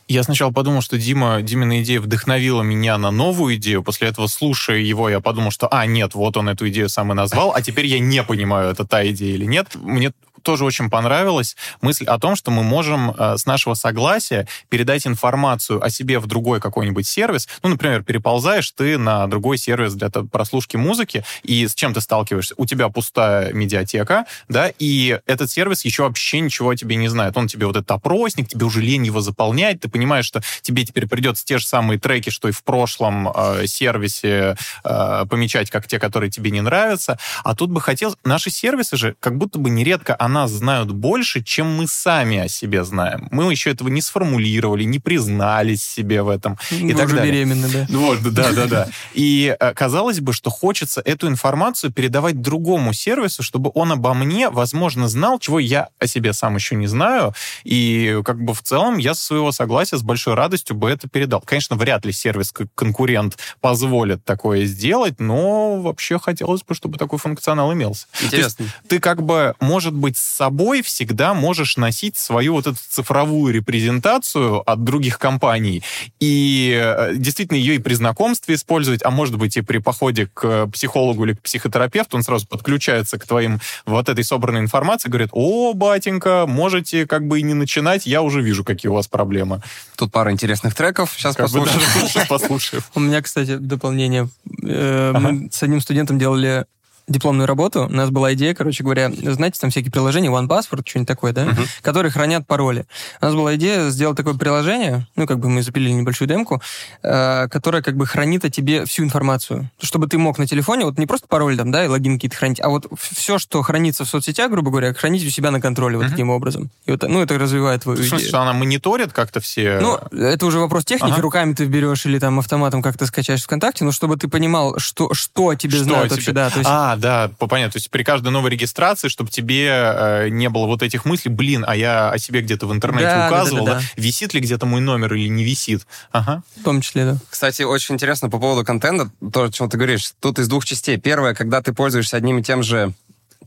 [0.07, 3.83] Я сначала подумал, что Дима, Димина идея вдохновила меня на новую идею.
[3.83, 7.15] После этого, слушая его, я подумал, что, а, нет, вот он эту идею сам и
[7.15, 9.75] назвал, а теперь я не понимаю, это та идея или нет.
[9.75, 10.11] Мне
[10.43, 15.83] тоже очень понравилась мысль о том, что мы можем э, с нашего согласия передать информацию
[15.83, 17.47] о себе в другой какой-нибудь сервис.
[17.63, 22.53] Ну, например, переползаешь ты на другой сервис для прослушки музыки, и с чем ты сталкиваешься?
[22.57, 27.37] У тебя пустая медиатека, да, и этот сервис еще вообще ничего о тебе не знает.
[27.37, 31.07] Он тебе вот этот опросник, тебе уже лень его заполнять, ты понимаешь, что тебе теперь
[31.07, 35.99] придется те же самые треки, что и в прошлом э, сервисе э, помечать, как те,
[35.99, 37.17] которые тебе не нравятся.
[37.43, 38.15] А тут бы хотел...
[38.23, 42.47] Наши сервисы же как будто бы нередко о нас знают больше, чем мы сами о
[42.47, 43.27] себе знаем.
[43.31, 46.57] Мы еще этого не сформулировали, не признались себе в этом.
[46.71, 47.33] И Вы так уже далее.
[47.33, 47.87] беременны, да?
[47.89, 48.87] Вот, да, да, да.
[49.13, 54.49] И э, казалось бы, что хочется эту информацию передавать другому сервису, чтобы он обо мне,
[54.49, 57.33] возможно, знал, чего я о себе сам еще не знаю.
[57.63, 61.41] И как бы в целом я со своего согласия с большой радостью бы это передал.
[61.41, 67.71] Конечно, вряд ли сервис конкурент позволит такое сделать, но вообще хотелось бы, чтобы такой функционал
[67.73, 68.07] имелся.
[68.21, 68.65] Интересно.
[68.87, 74.83] ты как бы, может быть, собой всегда можешь носить свою вот эту цифровую репрезентацию от
[74.83, 75.83] других компаний
[76.19, 80.67] и э, действительно ее и при знакомстве использовать, а может быть и при походе к
[80.67, 85.73] психологу или к психотерапевту, он сразу подключается к твоим вот этой собранной информации, говорит, о,
[85.73, 89.61] батенька, можете как бы и не начинать, я уже вижу, какие у вас проблемы.
[89.95, 91.49] Тут пара интересных треков, сейчас как
[92.29, 92.83] послушаем.
[92.95, 94.29] У меня, кстати, дополнение.
[94.63, 96.65] Э, мы с одним студентом делали
[97.07, 101.33] дипломную работу, у нас была идея, короче говоря, знаете, там всякие приложения, OnePassword, что-нибудь такое,
[101.33, 101.67] да, uh-huh.
[101.81, 102.85] которые хранят пароли.
[103.21, 106.61] У нас была идея сделать такое приложение, ну, как бы мы запилили небольшую демку,
[107.01, 109.69] э, которое как бы хранит о тебе всю информацию.
[109.81, 112.61] Чтобы ты мог на телефоне, вот не просто пароль там, да, и логин какие-то хранить,
[112.61, 116.05] а вот все, что хранится в соцсетях, грубо говоря, хранить у себя на контроле вот
[116.05, 116.11] uh-huh.
[116.11, 116.69] таким образом.
[116.85, 118.41] И вот, ну, это развивает твою в смысле, идею.
[118.41, 119.79] она мониторит как-то все...
[119.81, 121.21] Ну, это уже вопрос техники, ага.
[121.21, 125.49] руками ты берешь или там автоматом как-то скачаешь ВКонтакте, но чтобы ты понимал, что, что
[125.49, 126.15] о тебе что знают тебе...
[126.15, 126.49] вообще, да.
[126.49, 126.69] То есть...
[126.71, 130.83] А, да, понятно то есть при каждой новой регистрации, чтобы тебе э, не было вот
[130.83, 133.85] этих мыслей, блин, а я о себе где-то в интернете да, указывал, да, да, да,
[133.95, 134.01] да.
[134.01, 135.87] висит ли где-то мой номер или не висит.
[136.11, 136.43] Ага.
[136.59, 137.17] В том числе, да.
[137.29, 140.13] Кстати, очень интересно по поводу контента, то, о чем ты говоришь.
[140.19, 140.97] Тут из двух частей.
[140.97, 142.93] Первое, когда ты пользуешься одним и тем же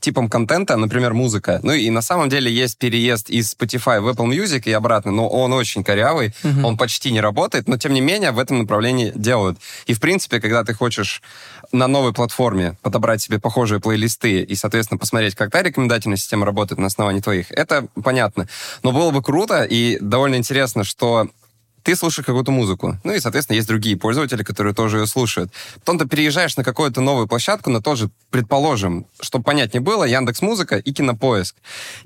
[0.00, 1.60] типом контента, например, музыка.
[1.62, 5.28] Ну и на самом деле есть переезд из Spotify в Apple Music и обратно, но
[5.28, 6.64] он очень корявый, uh-huh.
[6.64, 9.58] он почти не работает, но тем не менее в этом направлении делают.
[9.86, 11.22] И в принципе, когда ты хочешь
[11.72, 16.78] на новой платформе подобрать себе похожие плейлисты и, соответственно, посмотреть, как та рекомендательная система работает
[16.78, 18.48] на основании твоих, это понятно.
[18.82, 21.28] Но было бы круто и довольно интересно, что
[21.86, 22.98] ты слушаешь какую-то музыку.
[23.04, 25.52] Ну и, соответственно, есть другие пользователи, которые тоже ее слушают.
[25.76, 30.42] Потом ты переезжаешь на какую-то новую площадку, на тот же, предположим, чтобы понятнее было, Яндекс
[30.42, 31.54] Музыка и Кинопоиск.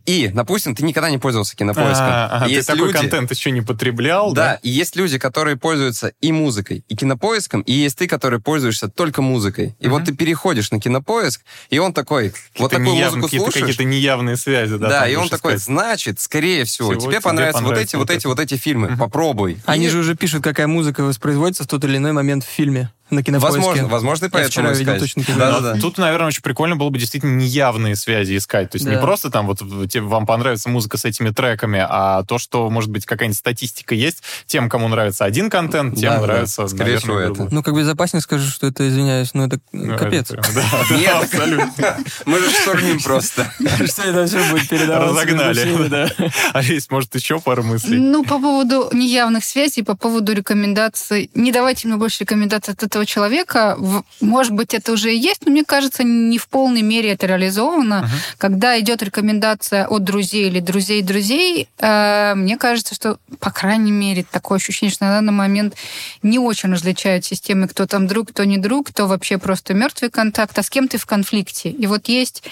[0.04, 2.06] И, допустим, ты никогда не пользовался Кинопоиском.
[2.06, 4.42] А, ты такой люди, контент еще не потреблял, да?
[4.42, 8.88] Да, и есть люди, которые пользуются и музыкой, и Кинопоиском, и есть ты, который пользуешься
[8.88, 9.76] только музыкой.
[9.80, 9.96] И угу.
[9.96, 13.12] вот ты переходишь на Кинопоиск, и он такой, вот такую неяв...
[13.12, 13.64] музыку какие-то, слушаешь.
[13.64, 14.88] Какие-то неявные связи, да?
[14.90, 15.62] Да, и он такой, сказать.
[15.62, 18.94] значит, скорее всего, всего тебе, тебе понравятся, понравятся вот эти, вот эти, вот эти фильмы.
[18.98, 19.58] Попробуй.
[19.70, 19.88] Они и...
[19.88, 23.60] же уже пишут, какая музыка воспроизводится в тот или иной момент в фильме на кинопоиске.
[23.60, 25.80] Возможно, возможно, и поэтому Я вчера видел точно да, да, да.
[25.80, 28.70] Тут, наверное, очень прикольно было бы действительно неявные связи искать.
[28.70, 28.94] То есть да.
[28.94, 33.06] не просто там вот вам понравится музыка с этими треками, а то, что, может быть,
[33.06, 34.22] какая-нибудь статистика есть.
[34.46, 36.68] Тем, кому нравится один контент, тем да, нравится, да.
[36.68, 37.48] Скорее всего, это.
[37.50, 40.30] Ну, как безопаснее скажу, что это, извиняюсь, ну, это ну, капец.
[40.90, 41.96] Нет, абсолютно.
[42.26, 43.52] Мы же штурмим просто.
[43.86, 45.14] Что это все будет передаваться.
[45.14, 46.10] Разогнали.
[46.52, 47.98] Алис, может, еще пару мыслей?
[47.98, 51.30] Ну, по поводу неявных связей, по поводу рекомендаций.
[51.34, 53.78] Не давайте мне больше рекомендаций от этого этого человека,
[54.20, 58.04] может быть, это уже и есть, но мне кажется, не в полной мере это реализовано.
[58.04, 58.36] Uh-huh.
[58.38, 64.24] Когда идет рекомендация от друзей или друзей друзей, э, мне кажется, что, по крайней мере,
[64.30, 65.74] такое ощущение, что на данный момент
[66.22, 70.58] не очень различают системы, кто там друг, кто не друг, кто вообще просто мертвый контакт,
[70.58, 71.70] а с кем ты в конфликте.
[71.70, 72.42] И вот есть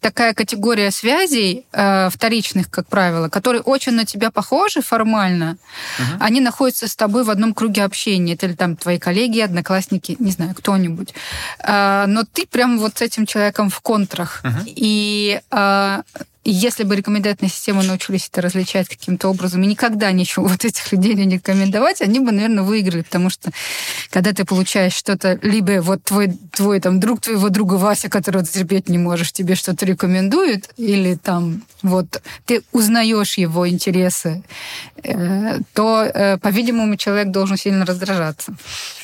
[0.00, 5.58] такая категория связей, э, вторичных, как правило, которые очень на тебя похожи формально.
[5.98, 6.16] Uh-huh.
[6.20, 8.34] Они находятся с тобой в одном круге общения.
[8.34, 11.14] Это или там твои коллеги, одноклассники, не знаю, кто-нибудь.
[11.60, 14.42] А, но ты прям вот с этим человеком в контрах.
[14.44, 14.62] Uh-huh.
[14.66, 15.40] И
[16.42, 20.90] И если бы рекомендательные системы научились это различать каким-то образом и никогда ничего вот этих
[20.92, 23.50] людей не рекомендовать, они бы, наверное, выиграли, потому что
[24.10, 28.50] когда ты получаешь что-то, либо вот твой, твой там друг твоего друга Вася, которого ты
[28.52, 34.42] терпеть не можешь, тебе что-то рекомендует, или там вот ты узнаешь его интересы,
[35.02, 38.54] э, то, э, по-видимому, человек должен сильно раздражаться.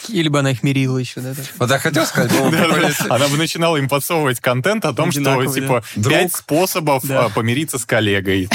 [0.09, 1.35] Или бы она их мирила еще, да?
[1.59, 2.33] Вот я хотел сказать,
[3.09, 7.85] Она бы начинала им подсовывать контент о том, что, типа, пять способов а, помириться с
[7.85, 8.49] коллегой.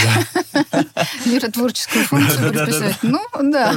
[1.26, 2.97] Миротворческую функцию предписать.
[3.04, 3.74] Ну, да.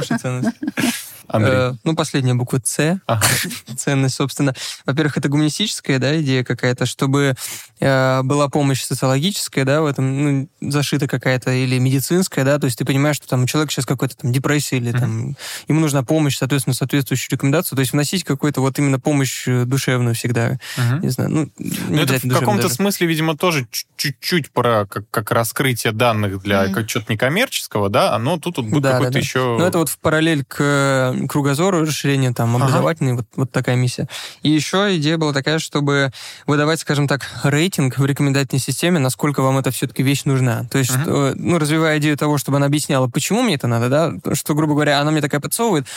[1.27, 1.53] Андрей.
[1.53, 2.99] Э, ну, последняя буква С.
[3.07, 3.25] Ага.
[3.77, 4.53] Ценность, собственно.
[4.85, 7.35] Во-первых, это гуманистическая, да, идея какая-то, чтобы
[7.79, 12.77] э, была помощь социологическая, да, в этом, ну, зашита какая-то, или медицинская, да, то есть
[12.77, 15.35] ты понимаешь, что там у человека сейчас какой-то там депрессия, или там
[15.67, 20.15] ему нужна помощь, соответственно, соответствующую рекомендацию, то есть вносить какую-то вот именно помощь э, душевную
[20.15, 21.01] всегда, Мгм.
[21.01, 22.75] не знаю, ну, Ну, не это в каком-то даже.
[22.75, 28.13] смысле, видимо, тоже чуть- чуть-чуть про как, как раскрытие данных для как чего-то некоммерческого, да,
[28.13, 29.19] оно тут вот будет Да, да, какой-то да.
[29.19, 29.39] еще...
[29.59, 32.65] Ну, это вот в параллель к кругозору, расширению там Ага.
[32.65, 34.07] образовательной, вот, вот такая миссия.
[34.43, 36.11] И еще идея была такая, чтобы
[36.47, 40.65] выдавать, скажем так, рейтинг в рекомендательной системе, насколько вам эта все-таки вещь нужна.
[40.71, 41.09] То есть, Мгм.
[41.09, 44.73] э, ну, развивая идею того, чтобы она объясняла, почему мне это надо, да, что, грубо
[44.73, 45.87] говоря, она мне такая подсовывает.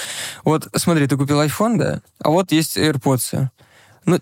[0.45, 3.49] Вот, смотри, ты купил iPhone, да, а вот есть AirPods.
[4.05, 4.21] Ну,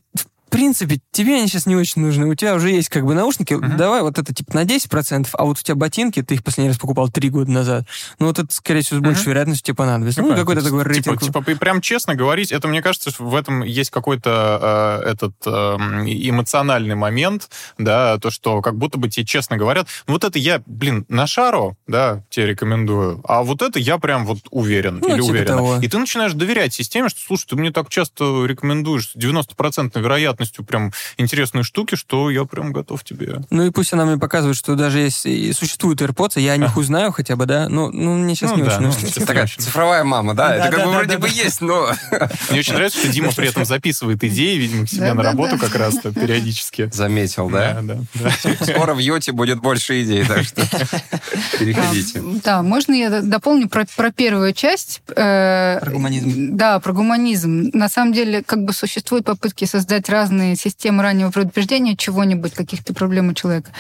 [0.57, 2.27] принципе, тебе они сейчас не очень нужны.
[2.27, 3.55] У тебя уже есть как бы наушники.
[3.55, 3.77] Мгм.
[3.77, 6.79] Давай вот это типа на 10%, а вот у тебя ботинки, ты их последний раз
[6.79, 7.85] покупал три года назад.
[8.19, 9.31] Ну вот это, скорее всего, с большей Мгм.
[9.31, 10.23] вероятностью тебе понадобится.
[10.23, 11.21] Ну, Ну, какой-то типа, такой рейтинг.
[11.23, 15.51] Типа, типа, прям честно говорить, это, мне кажется, в этом есть какой-то э, этот э,
[15.51, 17.49] эмоциональный момент,
[17.79, 21.27] да, то, что как будто бы тебе честно говорят, ну вот это я, блин, на
[21.27, 25.57] шару, да, тебе рекомендую, а вот это я прям вот уверен Ну, или типа уверена.
[25.57, 25.77] того.
[25.81, 30.01] И ты начинаешь доверять системе, что, слушай, ты мне так часто рекомендуешь с 90%
[30.47, 33.40] вероятностью прям интересные штуки, что я прям готов тебе.
[33.51, 37.12] Ну и пусть она мне показывает, что даже если существуют AirPods, я о них узнаю
[37.12, 39.26] хотя бы, да, ну, ну мне сейчас Ну не да, очень ну, нужно.
[39.26, 39.62] Такая Очень.
[39.62, 40.49] цифровая мама, да?
[40.49, 41.34] Да, Это как да, бы да, вроде да, бы да.
[41.34, 41.90] есть, но...
[42.51, 45.74] Мне очень нравится, что Дима при этом записывает идеи, видимо, к себе на работу как
[45.74, 46.88] раз периодически.
[46.92, 47.80] Заметил, да?
[47.82, 48.30] да, да.
[48.62, 50.62] Скоро в Йоте будет больше идей, так что
[51.59, 52.20] переходите.
[52.20, 55.03] А, да, можно я дополню про, про первую часть?
[55.09, 56.57] Э, Про гуманизм.
[56.57, 57.70] Да, про гуманизм.
[57.72, 63.28] На самом деле, как бы существуют попытки создать разные системы раннего предупреждения чего-нибудь, каких-то проблем
[63.28, 63.70] у человека.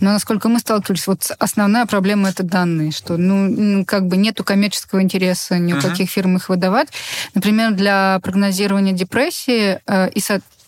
[0.00, 5.02] Но насколько мы сталкивались, вот основная проблема это данные, что ну как бы нету коммерческого
[5.02, 5.88] интереса ни у Мгм.
[5.90, 6.88] каких фирм их выдавать.
[7.34, 10.20] Например, для прогнозирования депрессии э, и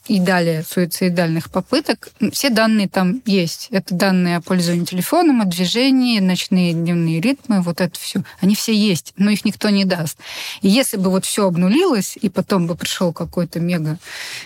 [0.07, 2.09] и далее суицидальных попыток.
[2.33, 3.69] Все данные там есть.
[3.71, 8.23] Это данные о пользовании телефоном, о движении, ночные дневные ритмы, вот это все.
[8.41, 10.19] Они все есть, но их никто не даст.
[10.61, 13.99] И если бы вот все обнулилось, и потом бы пришел какой-то мега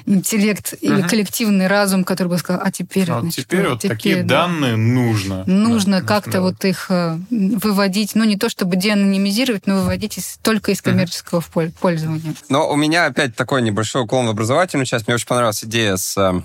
[0.06, 1.08] интеллект или Мгм.
[1.08, 4.46] коллективный разум, который бы сказал, а теперь, А вот значит, теперь вот вот такие да,
[4.46, 5.44] данные нужно.
[5.46, 6.40] Нужно Да, как-то да.
[6.42, 11.42] вот их э, выводить, ну не то чтобы деанонимизировать, но выводить из- только из коммерческого
[11.52, 12.34] поль- пользования.
[12.48, 15.06] Но у меня опять такой небольшой уклон в образовательную часть.
[15.06, 16.42] Мне очень понравилась идея с э,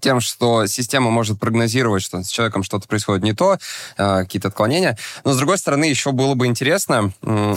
[0.00, 3.54] тем, что система может прогнозировать, что с человеком что-то происходит не то,
[3.96, 4.98] э, какие-то отклонения.
[5.24, 7.12] Но, с другой стороны, еще было бы интересно,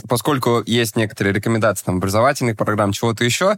[0.08, 3.58] поскольку есть некоторые рекомендации там, образовательных программ, чего-то еще,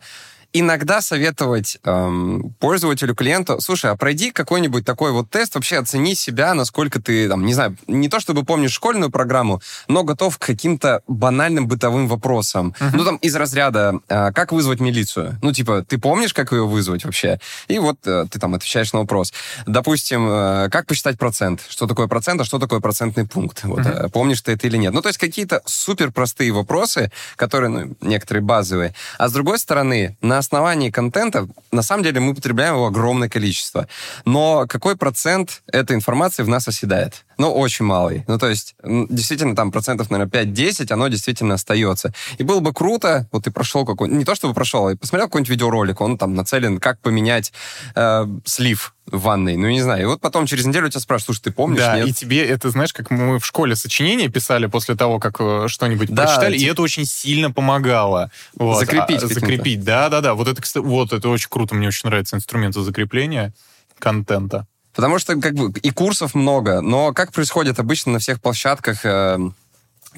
[0.53, 6.53] иногда советовать эм, пользователю, клиенту, слушай, а пройди какой-нибудь такой вот тест, вообще оцени себя,
[6.53, 11.01] насколько ты, там, не знаю, не то чтобы помнишь школьную программу, но готов к каким-то
[11.07, 12.75] банальным бытовым вопросам.
[12.93, 15.39] Ну, там, из разряда, э, как вызвать милицию?
[15.41, 17.39] Ну, типа, ты помнишь, как ее вызвать вообще?
[17.67, 19.33] И вот э, ты там отвечаешь на вопрос.
[19.65, 21.61] Допустим, э, как посчитать процент?
[21.67, 23.63] Что такое процент, а что такое процентный пункт?
[23.63, 24.93] Вот, э, помнишь ты это или нет?
[24.93, 28.93] Ну, то есть какие-то супер простые вопросы, которые, ну, некоторые базовые.
[29.17, 33.87] А с другой стороны, на основании контента, на самом деле, мы потребляем его огромное количество.
[34.25, 37.25] Но какой процент этой информации в нас оседает?
[37.37, 38.23] Ну, очень малый.
[38.27, 42.13] Ну, то есть, действительно, там процентов, наверное, 5-10, оно действительно остается.
[42.37, 45.49] И было бы круто, вот ты прошел какой не то чтобы прошел, а посмотрел какой-нибудь
[45.49, 47.53] видеоролик, он там нацелен, как поменять
[47.95, 50.01] э, слив в ванной, ну, не знаю.
[50.01, 52.07] И вот потом через неделю тебя спрашивают, слушай, ты помнишь, Да, нет?
[52.07, 56.09] и тебе это, знаешь, как мы в школе сочинение писали после того, как э, что-нибудь
[56.09, 58.31] Да, прочитали, и типа- это очень сильно помогало.
[58.55, 58.79] Вот.
[58.79, 60.33] Закрепить А, закрепить, да-да-да.
[60.35, 63.53] Вот это, кстати, вот это очень круто, мне очень нравится инструменты закрепления
[63.99, 64.67] контента.
[64.95, 69.39] Потому что как бы и курсов много, но как происходит обычно на всех площадках, э,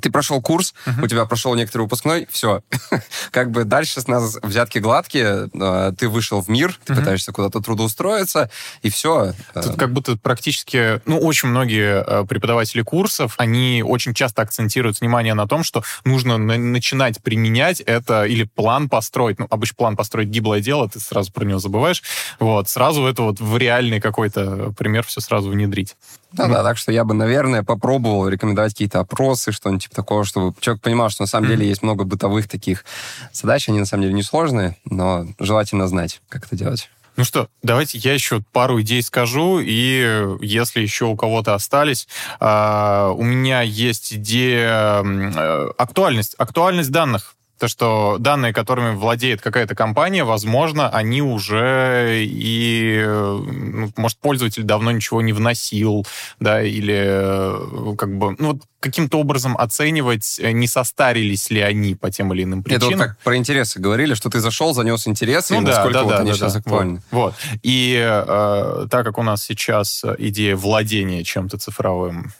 [0.01, 2.61] ты прошел курс, у тебя прошел некоторый выпускной, все.
[3.31, 7.61] как бы дальше с нас взятки гладкие, э, ты вышел в мир, ты пытаешься куда-то
[7.61, 8.49] трудоустроиться,
[8.81, 9.33] и все.
[9.53, 15.33] Тут как будто практически, ну, очень многие э, преподаватели курсов, они очень часто акцентируют внимание
[15.33, 19.39] на том, что нужно на- начинать применять это или план построить.
[19.39, 22.03] Ну, обычно план построить гиблое дело, ты сразу про него забываешь.
[22.39, 25.95] Вот, сразу это вот в реальный какой-то пример все сразу внедрить.
[26.35, 30.55] Да, да, так что я бы, наверное, попробовал рекомендовать какие-то опросы, что-нибудь типа такого, чтобы
[30.59, 32.83] человек понимал, что на самом деле есть много бытовых таких
[33.31, 36.89] задач, они на самом деле несложные, но желательно знать, как это делать.
[37.17, 42.09] Ну что, давайте я еще пару идей скажу, и если еще у кого-то остались,
[42.41, 47.34] э, у меня есть идея э, актуальность, актуальность данных.
[47.57, 54.91] То, что данные, которыми владеет какая-то компания, возможно, они уже и, ну, может, пользователь давно
[54.91, 56.05] ничего не вносил,
[56.39, 61.95] да, или э, как бы, ну, вот каким-то образом оценивать, э, не состарились ли они
[61.95, 62.89] по тем или иным причинам.
[62.89, 65.93] Это вот как про интересы говорили, что ты зашел, занес интересы, ну, и да, насколько
[65.93, 66.59] да, вот да, они да, сейчас да.
[66.59, 67.01] актуальны.
[67.11, 67.33] Вот.
[67.33, 67.59] вот.
[67.63, 72.33] И э, так как у нас сейчас идея владения чем-то цифровым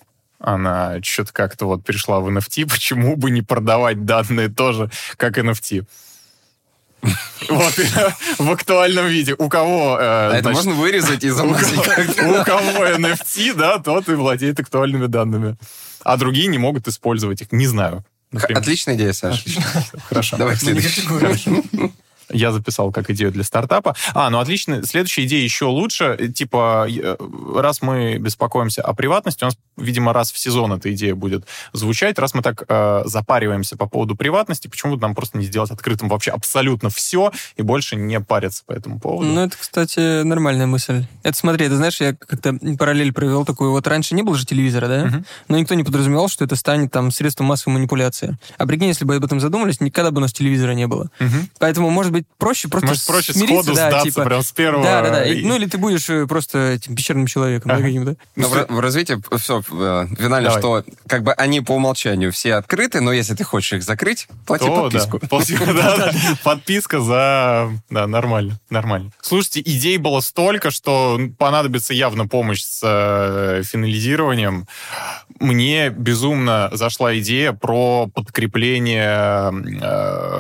[0.46, 5.86] она что-то как-то вот перешла в NFT, почему бы не продавать данные тоже как NFT?
[7.50, 7.74] Вот,
[8.40, 9.36] в актуальном виде.
[9.38, 9.98] У кого...
[10.00, 11.78] Э, а это можно вырезать и замутить.
[11.78, 15.56] У кого NFT, да, тот и владеет актуальными данными.
[16.04, 17.52] А другие не могут использовать их.
[17.52, 18.04] Не знаю.
[18.32, 19.44] Отличная идея, Саша.
[20.10, 20.38] Хорошо.
[20.38, 21.02] Давай следующий
[22.30, 23.96] я записал как идею для стартапа.
[24.14, 24.84] А, ну отлично.
[24.84, 26.32] Следующая идея еще лучше.
[26.34, 27.18] Типа, э,
[27.56, 32.20] раз мы беспокоимся о приватности, у нас, видимо, раз в сезон эта идея будет звучать.
[32.20, 36.10] Раз мы так э, запариваемся по поводу приватности, почему бы нам просто не сделать открытым
[36.10, 39.30] вообще абсолютно все и больше не париться по этому поводу?
[39.30, 41.06] Ну, это, кстати, нормальная мысль.
[41.24, 43.72] Это, смотри, ты знаешь, я как-то параллель провел такую.
[43.72, 45.06] Вот раньше не было же телевизора, да?
[45.06, 45.26] Uh-huh.
[45.48, 48.38] Но никто не подразумевал, что это станет там средством массовой манипуляции.
[48.58, 51.10] А прикинь, если бы об этом задумались, никогда бы у нас телевизора не было.
[51.20, 51.50] Uh-huh.
[51.60, 54.84] Поэтому, может быть, проще просто Может, проще смириться, сходу да, сдаться типа, прям с первого.
[54.84, 55.26] Да, да, да.
[55.26, 57.82] И, ну, или ты будешь э, просто этим пещерным человеком, ага.
[57.82, 58.16] да, каким-то.
[58.36, 59.62] Но в, в развитии все э,
[60.18, 60.60] финально, Давай.
[60.60, 64.66] что как бы они по умолчанию все открыты, но если ты хочешь их закрыть, плати
[64.66, 65.20] То, подписку.
[65.76, 66.12] Да.
[66.44, 67.70] Подписка за...
[67.90, 69.12] Да, нормально, нормально.
[69.22, 74.68] Слушайте, идей было столько, что понадобится явно помощь с э, финализированием.
[75.40, 79.52] Мне безумно зашла идея про подкрепление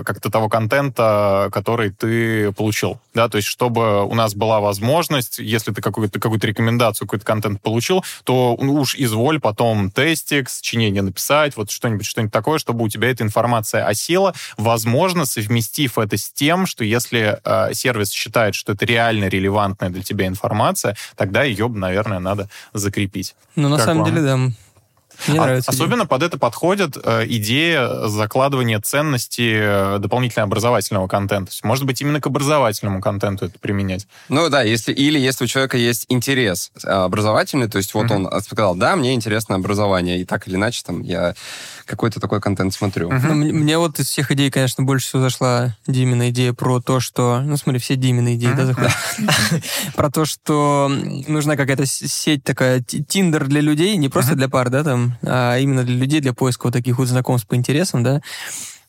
[0.04, 3.00] как-то того контента, который ты получил.
[3.14, 7.62] Да, то есть, чтобы у нас была возможность, если ты какую-то какую рекомендацию, какой-то контент
[7.62, 12.90] получил, то ну, уж изволь потом тестик, сочинение написать, вот что-нибудь, что-нибудь такое, чтобы у
[12.90, 18.74] тебя эта информация осела, возможно, совместив это с тем, что если э, сервис считает, что
[18.74, 23.36] это реально релевантная для тебя информация, тогда ее, наверное, надо закрепить.
[23.56, 24.14] Ну, на как самом вам?
[24.14, 24.40] деле, да.
[25.28, 25.72] Мне а, нравится.
[25.72, 26.08] Особенно идея.
[26.08, 31.52] под это подходит э, идея закладывания ценности э, дополнительного образовательного контента.
[31.64, 34.08] Может быть, именно к образовательному контенту это применять.
[34.30, 38.30] Ну да, если или если у человека есть интерес э, образовательный, то есть вот mm-hmm.
[38.32, 41.36] он сказал, да, мне интересно образование, и так или иначе там я
[41.86, 43.10] какой-то такой контент смотрю.
[43.10, 43.28] Mm-hmm.
[43.28, 47.00] Ну, мне, мне вот из всех идей, конечно, больше всего зашла Димина идея про то,
[47.00, 47.42] что...
[47.42, 48.92] Ну, смотри, все Димины идеи, да, заходят?
[49.96, 50.92] Про то, что
[51.28, 55.84] нужна какая-то сеть такая, тиндер для людей, не просто для пар, да, там, а именно
[55.84, 58.22] для людей, для поиска вот таких вот знакомств по интересам, да.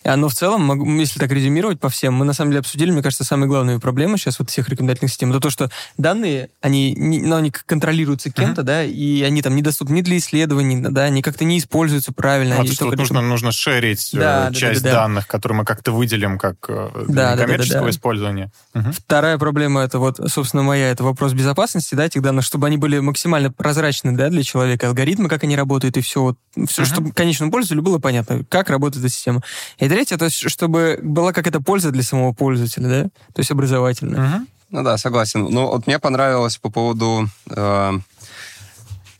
[0.06, 3.02] А, но в целом, если так резюмировать по всем, мы на самом деле обсудили, мне
[3.02, 7.34] кажется, самые главные проблемы сейчас вот всех рекомендательных систем, это то, что данные, они, ну,
[7.34, 8.64] они контролируются кем-то, uh-huh.
[8.64, 12.60] да, и они там недоступны ни для исследований, да, они как-то не используются правильно.
[12.60, 15.00] А, то, что нужно, нужно шерить э, да, часть да, да, да.
[15.02, 17.90] данных, которые мы как-то выделим как э, для да, коммерческого да, да.
[17.90, 18.52] использования.
[18.74, 18.92] Uh-huh.
[18.92, 23.00] Вторая проблема, это вот, собственно, моя, это вопрос безопасности, да, этих данных, чтобы они были
[23.00, 26.38] максимально прозрачны, да, для человека, алгоритмы, как они работают, и все, вот,
[26.68, 26.84] все, uh-huh.
[26.84, 29.42] чтобы конечному пользователю было понятно, как работает эта система.
[29.78, 33.02] И третье, то есть, чтобы была какая-то польза для самого пользователя, да?
[33.32, 34.20] То есть образовательная.
[34.20, 34.46] Угу.
[34.70, 35.44] Ну да, согласен.
[35.44, 37.92] Ну вот мне понравилось по поводу э,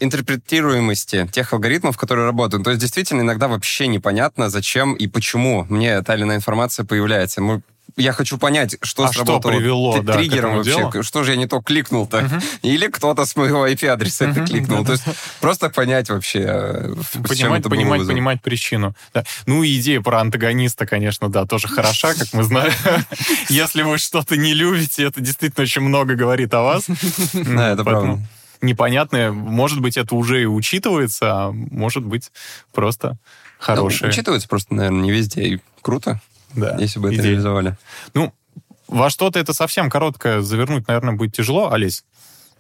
[0.01, 2.65] интерпретируемости тех алгоритмов, которые работают.
[2.65, 7.41] То есть действительно иногда вообще непонятно, зачем и почему мне та или иная информация появляется.
[7.41, 7.63] Мы
[7.97, 10.77] я хочу понять, что а сработало что привело, да, триггером вообще.
[10.77, 11.03] Делу?
[11.03, 12.19] Что же я не то кликнул-то?
[12.19, 12.35] Угу.
[12.63, 14.33] Или кто-то с моего IP-адреса угу.
[14.33, 14.85] это кликнул.
[14.85, 15.05] То есть
[15.41, 16.95] просто понять вообще, э,
[17.27, 18.95] понимать, понимать, понимать причину.
[19.15, 19.25] Да.
[19.47, 22.73] Ну и идея про антагониста, конечно, да, тоже хороша, как мы знаем.
[23.49, 26.87] Если вы что-то не любите, это действительно очень много говорит о вас.
[27.33, 28.21] Да, это правда
[28.63, 29.33] непонятное.
[29.33, 32.33] Может быть, это уже и учитывается, а может быть,
[32.73, 33.19] просто
[33.59, 34.05] хорошее.
[34.05, 35.43] Ну, учитывается просто, наверное, не везде.
[35.43, 36.21] И круто.
[36.57, 36.77] Да.
[36.79, 37.31] Если бы это идея.
[37.33, 37.77] реализовали.
[38.15, 38.33] Ну,
[38.89, 42.05] во что-то это совсем короткое завернуть, наверное, будет тяжело, Олесь.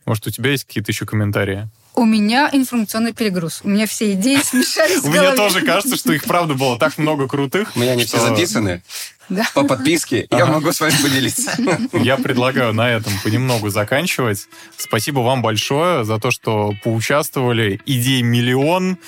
[0.04, 1.68] Может, у тебя есть какие-то еще комментарии?
[1.96, 3.62] У меня информационный перегруз.
[3.64, 7.26] У меня все идеи смешались У меня тоже кажется, что их, правда, было так много
[7.26, 7.72] крутых.
[7.74, 8.82] У меня они все записаны.
[9.54, 11.50] По подписке я могу с вами поделиться.
[11.94, 14.46] Я предлагаю на этом понемногу заканчивать.
[14.76, 17.80] Спасибо вам большое за то, что поучаствовали.
[17.86, 18.98] Идей миллион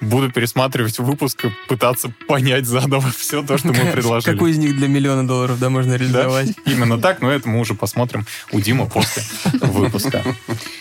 [0.00, 4.34] буду пересматривать выпуск и пытаться понять заново все то, что мы предложили.
[4.34, 6.54] Какой из них для миллиона долларов, да, можно реализовать?
[6.54, 9.22] Да, именно так, но это мы уже посмотрим у Димы после
[9.60, 10.22] выпуска.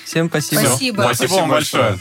[0.05, 0.61] Всем спасибо.
[0.61, 1.01] Спасибо.
[1.01, 1.97] Спасибо вам большое.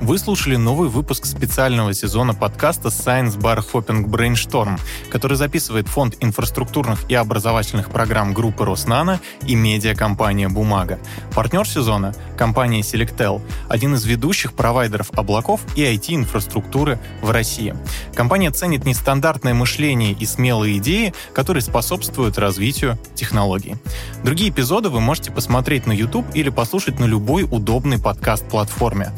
[0.00, 4.78] Вы слушали новый выпуск специального сезона подкаста Science Bar Hopping Brainstorm,
[5.10, 11.00] который записывает Фонд инфраструктурных и образовательных программ группы Роснана и медиакомпания «Бумага».
[11.34, 17.74] Партнер сезона— компания Selectel, один из ведущих провайдеров облаков и IT-инфраструктуры в России.
[18.14, 23.74] Компания ценит нестандартное мышление и смелые идеи, которые способствуют развитию технологий.
[24.22, 29.10] Другие эпизоды вы можете посмотреть на YouTube или послушать на любой удобной подкаст-платформе.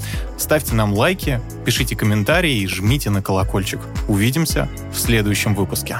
[0.70, 3.80] Ставьте нам лайки, пишите комментарии и жмите на колокольчик.
[4.06, 5.98] Увидимся в следующем выпуске.